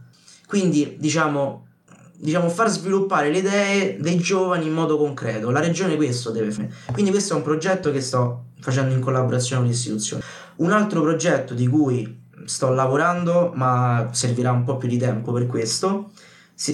[0.48, 1.68] Quindi, diciamo,
[2.16, 5.50] diciamo, far sviluppare le idee dei giovani in modo concreto.
[5.50, 6.72] La regione questo deve fare.
[6.92, 10.24] Quindi questo è un progetto che sto facendo in collaborazione con l'istituzione.
[10.58, 15.48] Un altro progetto di cui sto lavorando, ma servirà un po' più di tempo per
[15.48, 16.12] questo,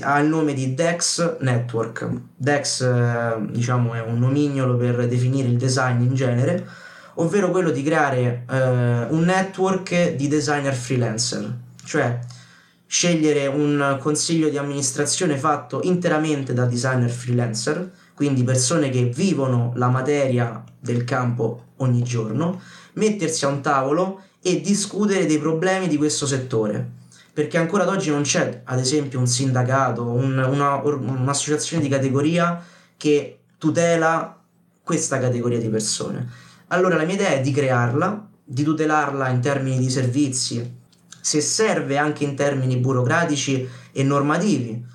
[0.01, 2.07] ha il nome di Dex Network.
[2.35, 6.67] Dex, eh, diciamo, è un nomignolo per definire il design in genere,
[7.15, 12.19] ovvero quello di creare eh, un network di designer freelancer, cioè
[12.85, 19.89] scegliere un consiglio di amministrazione fatto interamente da designer freelancer, quindi persone che vivono la
[19.89, 22.59] materia del campo ogni giorno,
[22.93, 26.97] mettersi a un tavolo e discutere dei problemi di questo settore.
[27.39, 32.61] Perché ancora ad oggi non c'è, ad esempio, un sindacato, un, una, un'associazione di categoria
[32.97, 34.37] che tutela
[34.83, 36.29] questa categoria di persone.
[36.67, 40.79] Allora la mia idea è di crearla, di tutelarla in termini di servizi,
[41.21, 44.85] se serve anche in termini burocratici e normativi,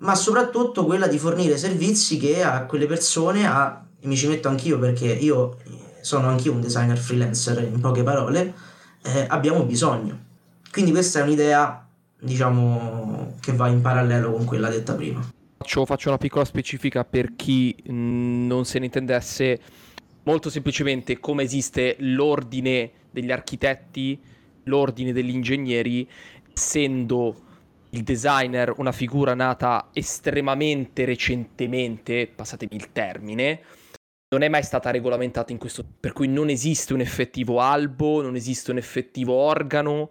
[0.00, 4.48] ma soprattutto quella di fornire servizi che a quelle persone, a, e mi ci metto
[4.48, 5.56] anch'io perché io
[6.02, 8.52] sono anch'io un designer freelancer in poche parole,
[9.00, 10.32] eh, abbiamo bisogno.
[10.70, 11.83] Quindi questa è un'idea,
[12.24, 15.26] diciamo, che va in parallelo con quella detta prima.
[15.58, 19.60] Faccio, faccio una piccola specifica per chi mh, non se ne intendesse.
[20.24, 24.18] Molto semplicemente come esiste l'ordine degli architetti,
[24.64, 26.08] l'ordine degli ingegneri,
[26.52, 27.42] essendo
[27.90, 33.60] il designer una figura nata estremamente recentemente, passatemi il termine,
[34.30, 38.34] non è mai stata regolamentata in questo, per cui non esiste un effettivo albo, non
[38.34, 40.10] esiste un effettivo organo.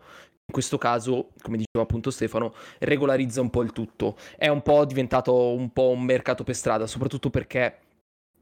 [0.54, 4.16] In questo caso, come diceva appunto Stefano, regolarizza un po' il tutto.
[4.38, 7.80] È un po' diventato un po' un mercato per strada, soprattutto perché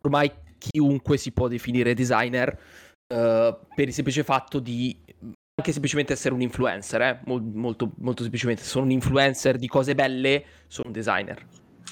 [0.01, 2.49] ormai chiunque si può definire designer
[3.13, 4.93] uh, per il semplice fatto di
[5.55, 7.19] anche semplicemente essere un influencer, eh?
[7.23, 8.63] molto, molto semplicemente.
[8.63, 11.45] Sono un influencer di cose belle, sono un designer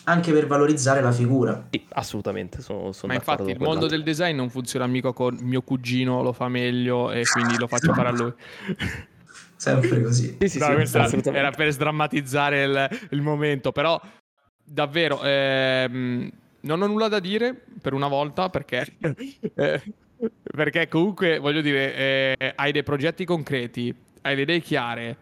[0.09, 1.67] anche per valorizzare la figura.
[1.69, 5.61] Sì, assolutamente, sono, sono Ma infatti il mondo del design non funziona mica con mio
[5.61, 8.33] cugino, lo fa meglio e quindi lo faccio fare a lui.
[9.59, 10.37] Sempre così.
[10.39, 13.99] Sì, sì, no, sì, era, era, per sdrammatizzare il, il momento, però
[14.63, 18.87] davvero ehm, non ho nulla da dire per una volta perché...
[19.55, 19.81] Eh,
[20.53, 25.17] perché comunque voglio dire, eh, hai dei progetti concreti, hai le idee chiare,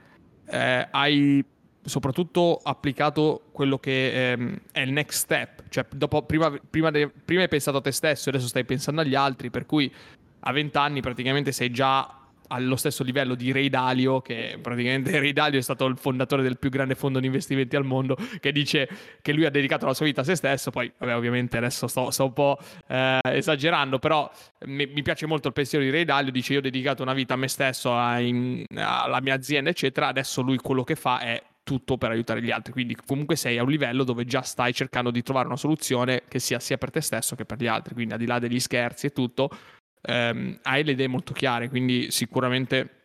[0.48, 1.44] eh, hai
[1.84, 7.44] soprattutto applicato quello che ehm, è il next step, cioè dopo, prima, prima, de, prima,
[7.44, 9.92] hai pensato a te stesso, adesso stai pensando agli altri, per cui
[10.40, 15.34] a 20 anni praticamente sei già allo stesso livello di Ray Dalio, che praticamente Ray
[15.34, 18.90] Dalio è stato il fondatore del più grande fondo di investimenti al mondo, che dice
[19.22, 22.12] che lui ha dedicato la sua vita a se stesso, poi vabbè ovviamente adesso sto,
[22.12, 22.58] sto un po'
[22.88, 24.30] eh, esagerando, però
[24.66, 27.34] mi, mi, piace molto il pensiero di Ray Dalio, dice io ho dedicato una vita
[27.34, 31.42] a me stesso, a, in, alla mia azienda eccetera, adesso lui quello che fa è
[31.68, 32.72] tutto per aiutare gli altri.
[32.72, 36.40] Quindi comunque sei a un livello dove già stai cercando di trovare una soluzione che
[36.40, 37.94] sia sia per te stesso che per gli altri.
[37.94, 39.50] Quindi al di là degli scherzi e tutto,
[40.02, 41.70] ehm, hai le idee molto chiare.
[41.70, 42.98] Quindi sicuramente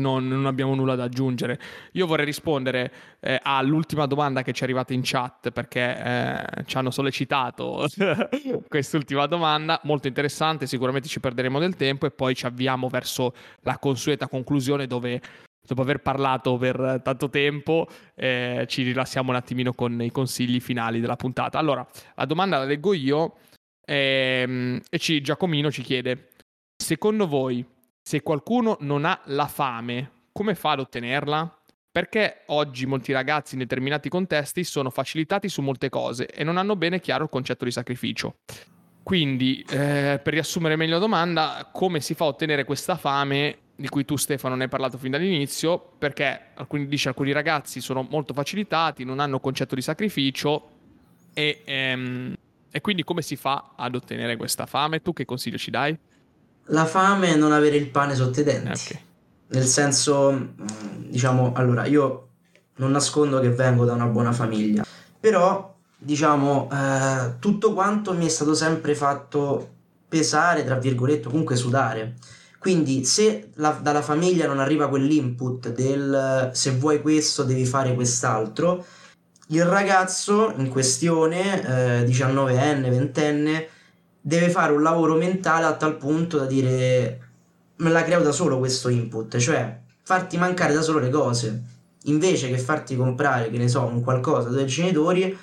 [0.00, 1.58] non, non, abbiamo nulla da aggiungere.
[1.92, 6.76] Io vorrei rispondere eh, all'ultima domanda che ci è arrivata in chat perché eh, ci
[6.76, 7.86] hanno sollecitato
[8.68, 13.78] quest'ultima domanda, molto interessante, sicuramente ci perderemo del tempo e poi ci avviamo verso la
[13.78, 15.20] consueta conclusione dove
[15.64, 21.00] dopo aver parlato per tanto tempo, eh, ci rilassiamo un attimino con i consigli finali
[21.00, 21.58] della puntata.
[21.58, 23.36] Allora, la domanda la leggo io
[23.84, 26.30] ehm, e ci, Giacomino ci chiede,
[26.76, 27.64] secondo voi,
[28.00, 31.58] se qualcuno non ha la fame, come fa ad ottenerla?
[31.90, 36.74] Perché oggi molti ragazzi in determinati contesti sono facilitati su molte cose e non hanno
[36.74, 38.36] bene chiaro il concetto di sacrificio.
[39.02, 43.88] Quindi, eh, per riassumere meglio la domanda, come si fa a ottenere questa fame di
[43.88, 48.32] cui tu Stefano ne hai parlato fin dall'inizio, perché alcuni, dice alcuni ragazzi sono molto
[48.32, 50.68] facilitati, non hanno concetto di sacrificio
[51.34, 52.34] e, ehm,
[52.72, 55.02] e quindi come si fa ad ottenere questa fame?
[55.02, 55.96] Tu che consiglio ci dai?
[56.66, 58.70] La fame è non avere il pane sotto i denti.
[58.70, 59.00] Okay.
[59.48, 60.46] Nel senso, mm,
[61.08, 62.28] diciamo, allora io
[62.76, 64.84] non nascondo che vengo da una buona famiglia,
[65.20, 69.68] però diciamo, eh, tutto quanto mi è stato sempre fatto
[70.08, 72.14] pesare, tra virgolette, comunque sudare.
[72.58, 78.82] Quindi se la, dalla famiglia non arriva quell'input del se vuoi questo devi fare quest'altro,
[79.48, 83.66] il ragazzo in questione, eh, 19enne, 20enne,
[84.20, 87.20] deve fare un lavoro mentale a tal punto da dire
[87.76, 91.62] me la creo da solo questo input, cioè farti mancare da solo le cose.
[92.06, 95.36] Invece che farti comprare, che ne so, un qualcosa dai genitori,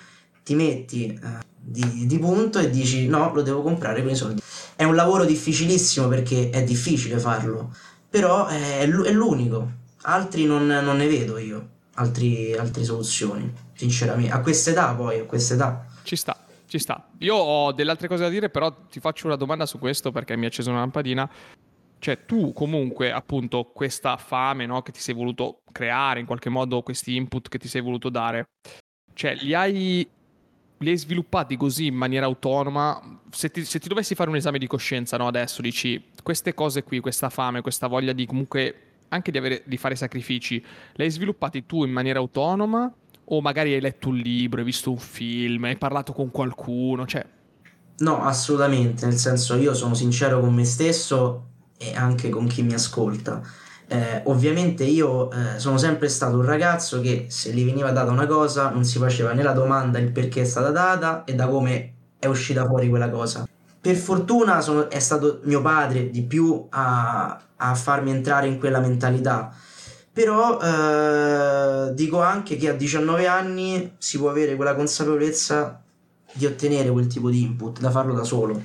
[0.44, 1.20] ti metti eh,
[1.58, 4.42] di, di punto e dici no, lo devo comprare con i soldi.
[4.76, 7.74] È un lavoro difficilissimo perché è difficile farlo,
[8.10, 9.78] però è, è l'unico.
[10.04, 14.32] Altri non, non, ne vedo io, altri, altre soluzioni, sinceramente.
[14.32, 15.86] A quest'età poi, a quest'età.
[16.04, 17.08] Ci sta, ci sta.
[17.20, 20.36] Io ho delle altre cose da dire, però ti faccio una domanda su questo perché
[20.36, 21.30] mi è accesa una lampadina.
[21.98, 26.82] Cioè, tu comunque, appunto, questa fame no, che ti sei voluto creare, in qualche modo,
[26.82, 28.50] questi input che ti sei voluto dare,
[29.14, 30.10] cioè, li hai
[30.82, 34.60] li hai sviluppati così in maniera autonoma, se ti, se ti dovessi fare un esame
[34.60, 38.76] di coscienza no, adesso, dici queste cose qui, questa fame, questa voglia di comunque
[39.10, 40.64] anche di, avere, di fare sacrifici,
[40.94, 42.94] le hai sviluppati tu in maniera autonoma
[43.32, 47.26] o magari hai letto un libro, hai visto un film, hai parlato con qualcuno, cioè...
[48.00, 52.74] No, assolutamente, nel senso io sono sincero con me stesso e anche con chi mi
[52.74, 53.42] ascolta.
[53.88, 58.28] Eh, ovviamente io eh, sono sempre stato un ragazzo che se gli veniva data una
[58.28, 61.94] cosa non si faceva né la domanda il perché è stata data e da come
[62.20, 63.48] è uscita fuori quella cosa.
[63.82, 68.80] Per fortuna sono, è stato mio padre di più a, a farmi entrare in quella
[68.80, 69.54] mentalità.
[70.20, 75.82] Però eh, dico anche che a 19 anni si può avere quella consapevolezza
[76.34, 78.62] di ottenere quel tipo di input, da farlo da solo.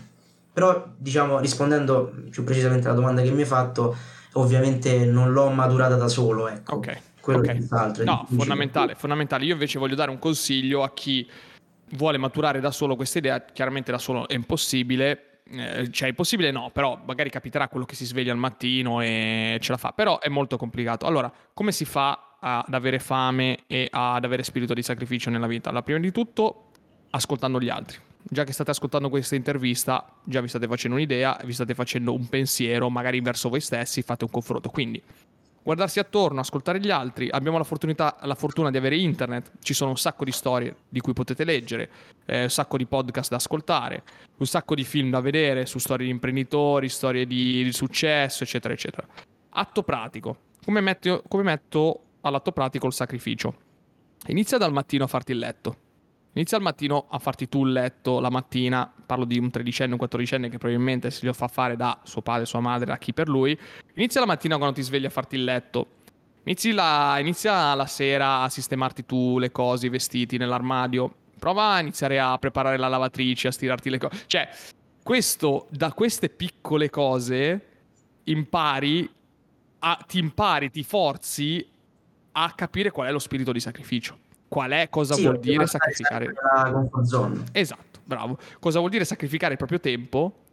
[0.52, 3.94] Però, diciamo, rispondendo più precisamente alla domanda che mi hai fatto,
[4.32, 6.74] ovviamente non l'ho maturata da solo, ecco.
[6.74, 7.00] Ok.
[7.20, 7.56] Quello okay.
[7.56, 9.44] è No, fondamentale, fondamentale.
[9.44, 11.24] Io invece voglio dare un consiglio a chi
[11.90, 13.40] vuole maturare da solo questa idea.
[13.44, 15.33] Chiaramente da solo è impossibile.
[15.50, 19.58] Eh, cioè, è possibile no, però magari capiterà quello che si sveglia al mattino e
[19.60, 19.92] ce la fa.
[19.92, 21.06] Però è molto complicato.
[21.06, 25.68] Allora, come si fa ad avere fame e ad avere spirito di sacrificio nella vita?
[25.68, 26.70] Allora, prima di tutto,
[27.10, 31.52] ascoltando gli altri già che state ascoltando questa intervista, già vi state facendo un'idea, vi
[31.52, 34.70] state facendo un pensiero, magari verso voi stessi, fate un confronto.
[34.70, 35.02] Quindi,
[35.64, 37.28] guardarsi attorno, ascoltare gli altri.
[37.30, 41.14] Abbiamo la, la fortuna di avere internet, ci sono un sacco di storie di cui
[41.14, 41.90] potete leggere,
[42.26, 44.04] eh, un sacco di podcast da ascoltare,
[44.36, 48.74] un sacco di film da vedere su storie di imprenditori, storie di, di successo, eccetera,
[48.74, 49.06] eccetera.
[49.56, 50.36] Atto pratico.
[50.64, 53.54] Come metto, come metto all'atto pratico il sacrificio?
[54.26, 55.76] Inizia dal mattino a farti il letto
[56.36, 59.98] Inizia al mattino a farti tu il letto la mattina, parlo di un tredicenne, un
[59.98, 63.28] quattordicenne che probabilmente se lo fa fare da suo padre, sua madre, da chi per
[63.28, 63.56] lui.
[63.94, 65.86] Inizia la mattina quando ti svegli a farti il letto.
[66.72, 71.14] La, inizia la sera a sistemarti tu le cose, i vestiti nell'armadio.
[71.38, 74.24] Prova a iniziare a preparare la lavatrice, a stirarti le cose.
[74.26, 74.48] Cioè,
[75.04, 77.66] questo, da queste piccole cose,
[78.24, 79.08] impari,
[79.78, 81.64] a, ti impari, ti forzi
[82.32, 84.23] a capire qual è lo spirito di sacrificio
[84.54, 86.32] qual è, cosa sì, vuol dire sacrificare.
[87.50, 88.38] Esatto, bravo.
[88.60, 90.44] Cosa vuol dire sacrificare il proprio tempo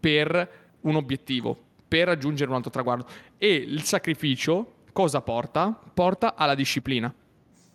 [0.00, 0.48] per
[0.80, 1.54] un obiettivo,
[1.86, 3.04] per raggiungere un altro traguardo.
[3.36, 5.78] E il sacrificio cosa porta?
[5.92, 7.12] Porta alla disciplina.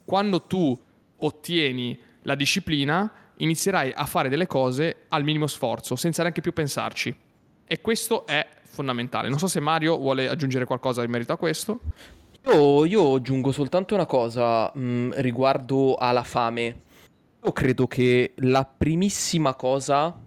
[0.04, 0.76] Quando tu
[1.18, 7.16] ottieni la disciplina, inizierai a fare delle cose al minimo sforzo, senza neanche più pensarci.
[7.68, 9.30] E questo è fondamentale.
[9.30, 11.82] Non so se Mario vuole aggiungere qualcosa in merito a questo.
[12.50, 16.84] Io, io aggiungo soltanto una cosa mh, mm, riguardo alla fame.
[17.44, 20.18] Io credo che la primissima cosa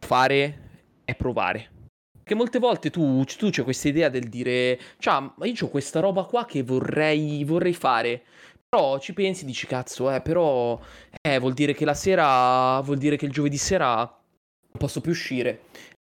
[0.00, 0.70] fare
[1.04, 1.70] è provare.
[2.12, 6.00] Perché molte volte tu, tu c'è questa idea del dire, cioè, ma io ho questa
[6.00, 8.22] roba qua che vorrei, vorrei fare.
[8.68, 10.80] Però ci pensi dici, cazzo, eh, però,
[11.22, 15.12] eh, vuol dire che la sera, vuol dire che il giovedì sera non posso più
[15.12, 15.60] uscire.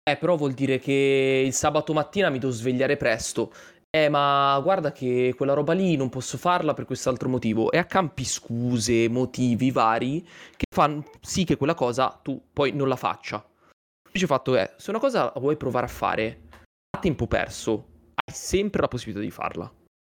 [0.08, 3.52] Eh, però vuol dire che il sabato mattina mi devo svegliare presto.
[3.96, 7.70] Eh, ma guarda che quella roba lì non posso farla per quest'altro motivo.
[7.70, 10.20] E accampi scuse, motivi vari
[10.54, 13.42] che fanno sì che quella cosa tu poi non la faccia.
[14.04, 16.40] Invece fatto è, se una cosa la vuoi provare a fare
[16.90, 17.86] a tempo perso,
[18.16, 19.72] hai sempre la possibilità di farla.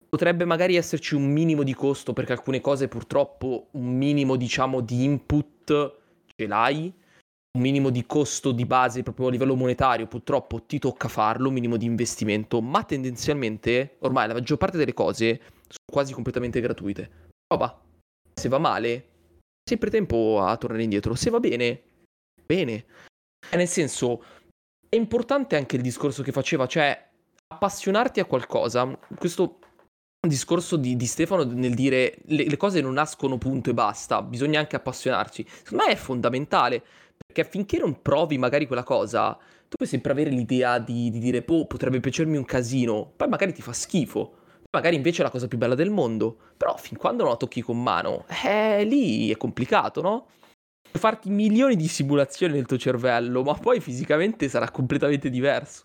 [0.09, 5.03] Potrebbe magari esserci un minimo di costo perché alcune cose purtroppo un minimo diciamo di
[5.03, 5.97] input
[6.37, 6.93] ce l'hai,
[7.55, 11.55] un minimo di costo di base proprio a livello monetario, purtroppo ti tocca farlo, un
[11.55, 17.30] minimo di investimento, ma tendenzialmente ormai la maggior parte delle cose sono quasi completamente gratuite.
[17.53, 17.78] Roba,
[18.34, 19.09] se va male,
[19.68, 21.82] sempre tempo a tornare indietro, se va bene,
[22.46, 22.84] bene.
[23.50, 24.24] E nel senso,
[24.88, 27.11] è importante anche il discorso che faceva, cioè
[27.48, 28.98] appassionarti a qualcosa.
[29.18, 29.59] Questo
[30.29, 34.61] discorso di, di Stefano nel dire le, le, cose non nascono punto e basta, bisogna
[34.61, 35.45] anche appassionarci.
[35.64, 36.81] Secondo me è fondamentale,
[37.27, 39.37] perché finché non provi magari quella cosa,
[39.68, 43.53] tu puoi sempre avere l'idea di, di dire, boh, potrebbe piacermi un casino, poi magari
[43.53, 44.35] ti fa schifo.
[44.70, 47.61] Magari invece è la cosa più bella del mondo, però fin quando non la tocchi
[47.61, 50.27] con mano, eh, lì è complicato, no?
[50.83, 55.85] Puoi farti milioni di simulazioni nel tuo cervello, ma poi fisicamente sarà completamente diverso.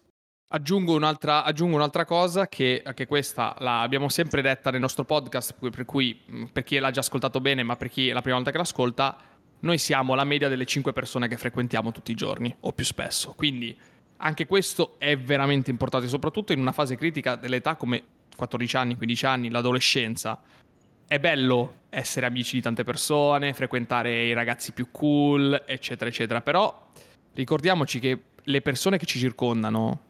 [0.50, 5.84] Aggiungo un'altra, aggiungo un'altra, cosa che, che questa l'abbiamo sempre detta nel nostro podcast, per
[5.84, 6.18] cui
[6.54, 9.18] per chi l'ha già ascoltato bene, ma per chi è la prima volta che l'ascolta,
[9.60, 13.34] noi siamo la media delle 5 persone che frequentiamo tutti i giorni o più spesso.
[13.36, 13.78] Quindi
[14.18, 18.02] anche questo è veramente importante, soprattutto in una fase critica dell'età come
[18.34, 20.40] 14 anni, 15 anni, l'adolescenza.
[21.06, 26.40] È bello essere amici di tante persone, frequentare i ragazzi più cool, eccetera, eccetera.
[26.42, 26.88] Però
[27.34, 30.06] ricordiamoci che le persone che ci circondano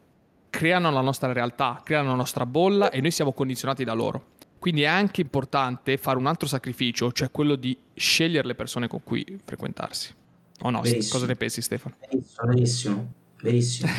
[0.58, 4.30] creano la nostra realtà, creano la nostra bolla e noi siamo condizionati da loro.
[4.58, 9.04] Quindi è anche importante fare un altro sacrificio, cioè quello di scegliere le persone con
[9.04, 10.16] cui frequentarsi.
[10.62, 10.82] O no?
[10.82, 11.14] Verissimo.
[11.14, 11.98] Cosa ne pensi Stefano?
[12.42, 13.14] Verissimo.
[13.40, 13.92] verissimo.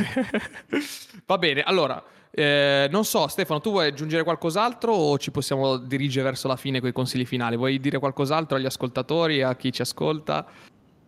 [1.26, 2.02] Va bene, allora,
[2.32, 6.80] eh, non so Stefano, tu vuoi aggiungere qualcos'altro o ci possiamo dirigere verso la fine
[6.80, 7.56] con i consigli finali?
[7.56, 10.44] Vuoi dire qualcos'altro agli ascoltatori, a chi ci ascolta?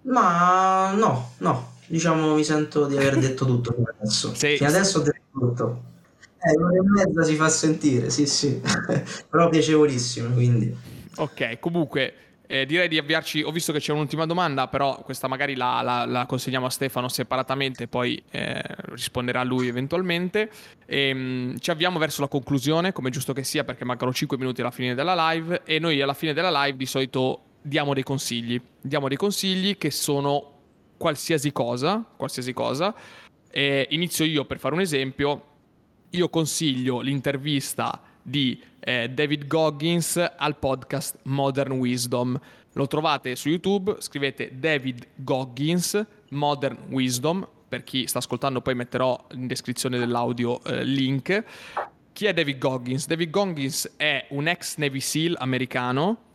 [0.02, 4.32] Ma no, no, diciamo mi sento di aver detto tutto fino adesso.
[4.34, 4.56] Sì.
[4.56, 5.82] Fino adesso ho detto tutto.
[6.42, 8.62] Eh, un'ora e mezza si fa sentire, sì, sì,
[9.28, 10.74] però piacevolissimo, quindi.
[11.16, 12.14] Ok, comunque
[12.46, 13.42] eh, direi di avviarci.
[13.42, 17.08] Ho visto che c'è un'ultima domanda, però questa magari la, la, la consegniamo a Stefano
[17.08, 18.62] separatamente, poi eh,
[18.92, 20.48] risponderà lui eventualmente.
[20.86, 24.38] E, ehm, mh, ci avviamo verso la conclusione, come giusto che sia, perché mancano 5
[24.38, 25.62] minuti alla fine della live.
[25.64, 28.58] E noi alla fine della live di solito diamo dei consigli.
[28.80, 30.59] Diamo dei consigli che sono
[31.00, 32.94] qualsiasi cosa, qualsiasi cosa.
[33.50, 35.46] E inizio io per fare un esempio.
[36.10, 42.38] Io consiglio l'intervista di eh, David Goggins al podcast Modern Wisdom.
[42.74, 47.48] Lo trovate su YouTube, scrivete David Goggins Modern Wisdom.
[47.66, 51.44] Per chi sta ascoltando, poi metterò in descrizione dell'audio eh, link.
[52.12, 53.06] Chi è David Goggins?
[53.06, 56.28] David Goggins è un ex Navy SEAL americano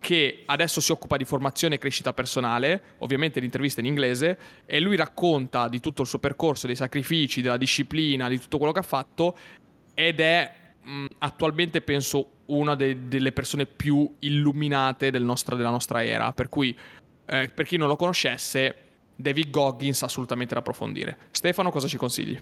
[0.00, 4.96] che adesso si occupa di formazione e crescita personale, ovviamente l'intervista in inglese, e lui
[4.96, 8.82] racconta di tutto il suo percorso, dei sacrifici, della disciplina, di tutto quello che ha
[8.82, 9.36] fatto
[9.94, 16.02] ed è mh, attualmente penso una de- delle persone più illuminate del nostro, della nostra
[16.02, 16.76] era, per cui
[17.26, 18.89] eh, per chi non lo conoscesse,
[19.20, 21.16] David Goggins assolutamente da approfondire.
[21.30, 22.40] Stefano, cosa ci consigli?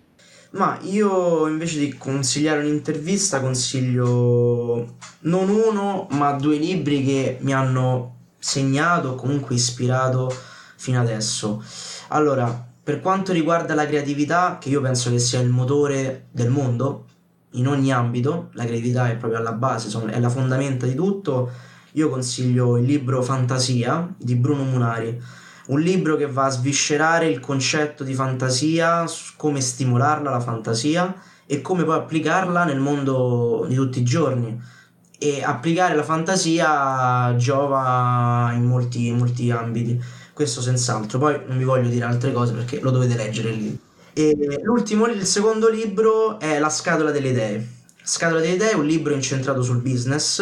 [0.50, 8.16] Ma io invece di consigliare un'intervista consiglio non uno ma due libri che mi hanno
[8.38, 10.34] segnato comunque ispirato
[10.76, 11.62] fino adesso.
[12.08, 17.04] Allora, per quanto riguarda la creatività, che io penso che sia il motore del mondo,
[17.52, 21.50] in ogni ambito, la creatività è proprio alla base, è la fondamenta di tutto,
[21.92, 25.20] io consiglio il libro Fantasia di Bruno Munari
[25.68, 29.04] un libro che va a sviscerare il concetto di fantasia,
[29.36, 31.14] come stimolarla la fantasia
[31.46, 34.76] e come poi applicarla nel mondo di tutti i giorni.
[35.20, 40.00] E applicare la fantasia giova in molti, in molti ambiti,
[40.32, 41.18] questo senz'altro.
[41.18, 43.78] Poi non vi voglio dire altre cose perché lo dovete leggere lì.
[44.12, 47.68] E l'ultimo, il secondo libro è La scatola delle idee.
[48.02, 50.40] Scatola delle idee è un libro incentrato sul business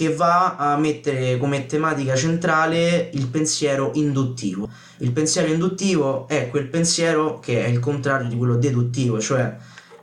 [0.00, 4.66] che va a mettere come tematica centrale il pensiero induttivo.
[5.00, 9.54] Il pensiero induttivo è quel pensiero che è il contrario di quello deduttivo, cioè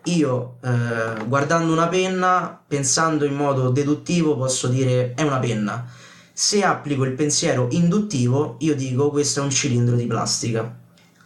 [0.03, 5.89] io eh, guardando una penna, pensando in modo deduttivo, posso dire è una penna.
[6.31, 10.77] Se applico il pensiero induttivo, io dico questo è un cilindro di plastica.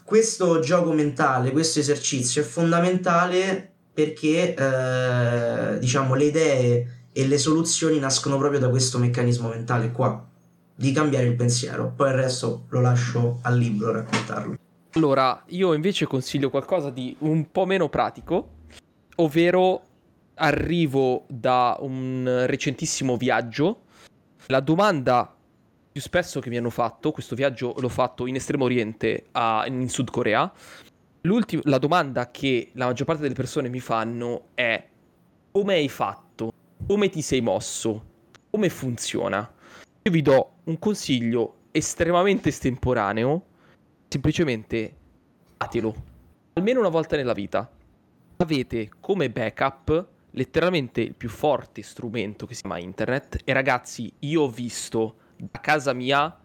[0.01, 7.99] Questo gioco mentale, questo esercizio è fondamentale perché eh, diciamo le idee e le soluzioni
[7.99, 10.25] nascono proprio da questo meccanismo mentale qua,
[10.73, 11.91] di cambiare il pensiero.
[11.95, 14.57] Poi il resto lo lascio al libro raccontarlo.
[14.93, 18.49] Allora, io invece consiglio qualcosa di un po' meno pratico,
[19.15, 19.83] ovvero
[20.35, 23.83] arrivo da un recentissimo viaggio.
[24.47, 25.33] La domanda
[25.91, 29.89] più spesso che mi hanno fatto, questo viaggio l'ho fatto in Estremo Oriente, a, in
[29.89, 30.51] Sud Corea,
[31.63, 34.87] la domanda che la maggior parte delle persone mi fanno è
[35.51, 36.51] come hai fatto?
[36.85, 38.05] Come ti sei mosso,
[38.49, 39.49] come funziona.
[40.03, 43.45] Io vi do un consiglio estremamente estemporaneo
[44.07, 44.95] semplicemente
[45.57, 45.95] fatelo.
[46.53, 47.69] Almeno una volta nella vita.
[48.37, 53.39] Avete come backup letteralmente il più forte strumento che si chiama internet.
[53.43, 56.37] E ragazzi, io ho visto da casa mia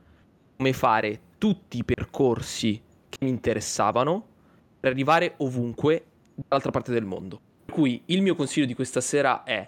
[0.57, 4.26] come fare tutti i percorsi che mi interessavano
[4.78, 7.41] per arrivare ovunque dall'altra parte del mondo.
[7.64, 9.66] Per cui il mio consiglio di questa sera è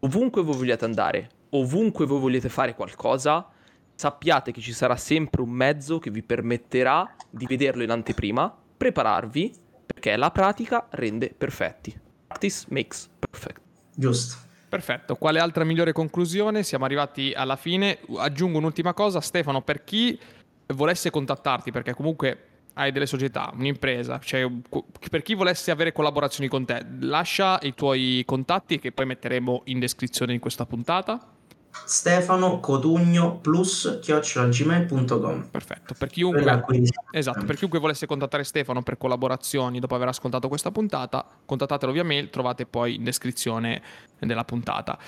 [0.00, 3.48] ovunque voi vogliate andare, ovunque voi vogliate fare qualcosa,
[3.94, 9.54] sappiate che ci sarà sempre un mezzo che vi permetterà di vederlo in anteprima, prepararvi,
[9.86, 11.98] perché la pratica rende perfetti.
[12.26, 13.60] Practice makes perfect.
[13.94, 14.46] Giusto.
[14.68, 16.62] Perfetto, quale altra migliore conclusione?
[16.62, 18.00] Siamo arrivati alla fine.
[18.18, 20.18] Aggiungo un'ultima cosa, Stefano, per chi
[20.66, 22.47] volesse contattarti, perché comunque
[22.78, 24.48] hai delle società, un'impresa, cioè
[25.10, 29.80] per chi volesse avere collaborazioni con te, lascia i tuoi contatti che poi metteremo in
[29.80, 31.32] descrizione in questa puntata.
[31.84, 36.62] Stefano Cotugno plus chiocciolagmail.com Perfetto, per chiunque,
[37.10, 42.04] esatto, per chiunque volesse contattare Stefano per collaborazioni dopo aver ascoltato questa puntata, contattatelo via
[42.04, 43.82] mail, trovate poi in descrizione
[44.18, 44.98] della puntata.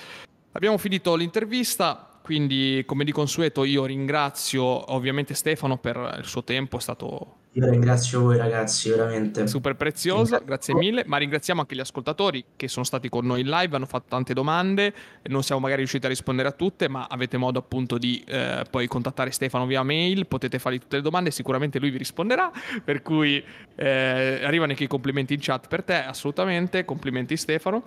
[0.51, 6.77] Abbiamo finito l'intervista, quindi come di consueto io ringrazio ovviamente Stefano per il suo tempo,
[6.77, 9.45] è stato io ringrazio voi ragazzi, veramente.
[9.45, 13.49] Super prezioso, grazie mille, ma ringraziamo anche gli ascoltatori che sono stati con noi in
[13.49, 14.93] live, hanno fatto tante domande,
[15.23, 18.87] non siamo magari riusciti a rispondere a tutte, ma avete modo appunto di eh, poi
[18.87, 22.49] contattare Stefano via mail, potete fargli tutte le domande, sicuramente lui vi risponderà,
[22.85, 23.43] per cui
[23.75, 27.83] eh, arrivano anche i complimenti in chat per te, assolutamente, complimenti Stefano.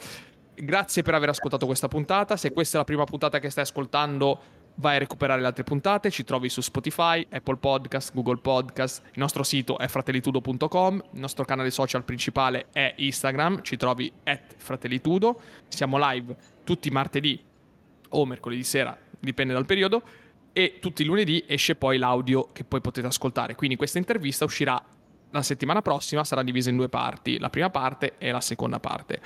[0.56, 4.62] Grazie per aver ascoltato questa puntata, se questa è la prima puntata che stai ascoltando
[4.76, 9.18] vai a recuperare le altre puntate, ci trovi su Spotify, Apple Podcast, Google Podcast, il
[9.18, 15.40] nostro sito è fratellitudo.com, il nostro canale social principale è Instagram, ci trovi at fratellitudo,
[15.68, 17.42] siamo live tutti martedì
[18.10, 20.02] o mercoledì sera, dipende dal periodo,
[20.52, 24.82] e tutti i lunedì esce poi l'audio che poi potete ascoltare, quindi questa intervista uscirà
[25.30, 29.20] la settimana prossima, sarà divisa in due parti, la prima parte e la seconda parte.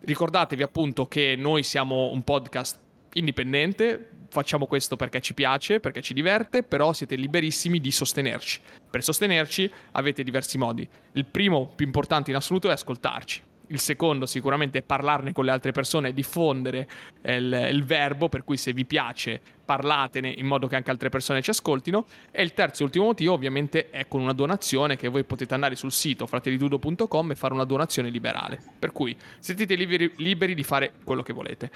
[0.00, 2.78] Ricordatevi appunto che noi siamo un podcast
[3.14, 8.60] indipendente, facciamo questo perché ci piace, perché ci diverte, però siete liberissimi di sostenerci.
[8.90, 10.88] Per sostenerci avete diversi modi.
[11.12, 13.42] Il primo, più importante in assoluto, è ascoltarci.
[13.70, 16.88] Il secondo sicuramente è parlarne con le altre persone, diffondere
[17.22, 21.42] il, il, verbo, per cui se vi piace parlatene in modo che anche altre persone
[21.42, 22.06] ci ascoltino.
[22.30, 25.76] E il terzo e ultimo motivo ovviamente è con una donazione che voi potete andare
[25.76, 28.58] sul sito fratellitudo.com e fare una donazione liberale.
[28.78, 31.70] Per cui siete liberi, liberi di fare quello che volete.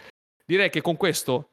[0.47, 1.52] Direi che con questo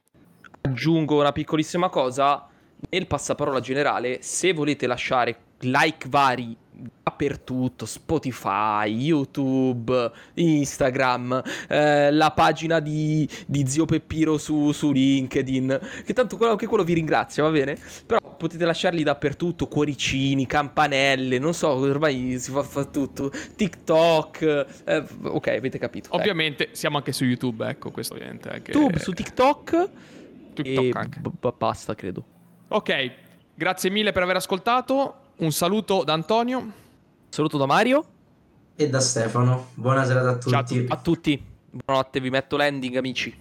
[0.69, 2.47] aggiungo una piccolissima cosa.
[2.89, 6.55] Nel passaparola generale, se volete lasciare like vari
[7.03, 16.13] dappertutto, Spotify, YouTube, Instagram, eh, la pagina di, di Zio Peppiro su, su, LinkedIn, che
[16.13, 17.77] tanto quello, anche quello vi ringrazia, va bene?
[18.05, 25.03] Però potete lasciarli dappertutto, cuoricini, campanelle, non so, ormai si fa, fa tutto, TikTok, eh,
[25.23, 26.09] ok, avete capito.
[26.13, 26.75] Ovviamente ecco.
[26.75, 28.47] siamo anche su YouTube, ecco, questo ovviamente.
[28.47, 28.71] Anche...
[28.71, 29.89] YouTube, su TikTok
[30.53, 31.19] TikTok anche.
[31.19, 32.23] B- basta, credo.
[32.69, 33.11] Ok,
[33.55, 35.15] grazie mille per aver ascoltato.
[35.37, 36.71] Un saluto da Antonio.
[37.29, 38.05] Saluto da Mario.
[38.75, 39.69] E da Stefano.
[39.73, 40.49] Buona serata a tutti.
[40.85, 41.43] Ciao a tutti.
[41.71, 43.37] Buonanotte, vi metto l'ending, amici.